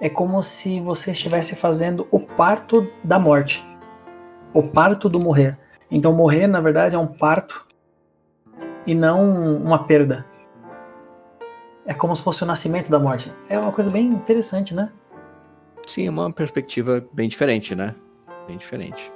[0.00, 3.64] É como se você estivesse fazendo o parto da morte.
[4.52, 5.58] O parto do morrer.
[5.90, 7.66] Então morrer, na verdade, é um parto
[8.86, 10.24] e não uma perda.
[11.86, 13.32] É como se fosse o nascimento da morte.
[13.48, 14.90] É uma coisa bem interessante, né?
[15.86, 17.94] Sim, é uma perspectiva bem diferente, né?
[18.46, 19.12] Bem diferente.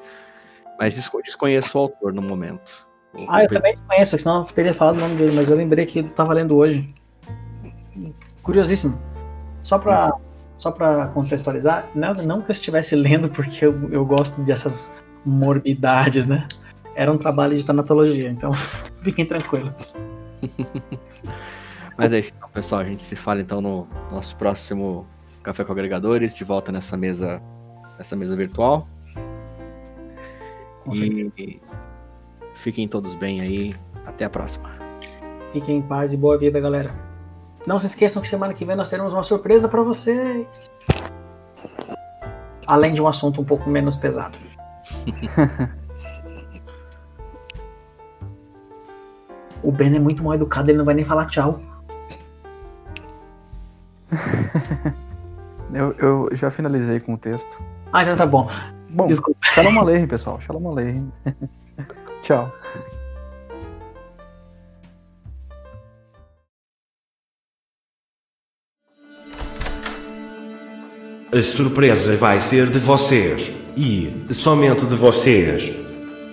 [0.78, 0.94] Mas
[1.24, 2.88] desconheço o autor no momento.
[3.26, 6.00] Ah, eu também conheço, senão eu teria falado o nome dele, mas eu lembrei que
[6.00, 6.92] eu tava lendo hoje.
[8.42, 9.00] Curiosíssimo.
[9.62, 10.12] Só pra,
[10.56, 16.26] só pra contextualizar, não, não que eu estivesse lendo porque eu, eu gosto dessas morbidades,
[16.26, 16.46] né?
[16.94, 18.52] Era um trabalho de tanatologia, então
[19.08, 19.94] fiquem tranquilos.
[21.96, 22.82] Mas é isso, então, pessoal.
[22.82, 25.06] A gente se fala então no nosso próximo
[25.42, 27.42] Café com Agregadores, de volta nessa mesa,
[27.96, 28.86] nessa mesa virtual.
[30.84, 31.60] Com e
[32.54, 33.74] fiquem todos bem aí.
[34.06, 34.70] Até a próxima.
[35.52, 36.94] Fiquem em paz e boa vida, galera.
[37.66, 40.70] Não se esqueçam que semana que vem nós teremos uma surpresa para vocês.
[42.66, 44.38] Além de um assunto um pouco menos pesado.
[49.62, 51.60] o Ben é muito mal educado, ele não vai nem falar tchau.
[55.72, 57.62] eu, eu já finalizei com o texto.
[57.92, 58.48] Ah, já tá bom.
[58.90, 59.38] Bom, Desculpa.
[59.42, 60.40] Shalom Aleichem, pessoal.
[60.40, 61.12] Shalom Aleichem.
[62.22, 62.52] Tchau.
[71.30, 73.52] A surpresa vai ser de vocês.
[73.76, 75.72] E somente de vocês.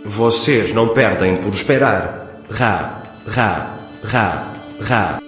[0.06, 2.42] Vocês não perdem por esperar.
[2.50, 5.25] Ra, ra, ra, ra.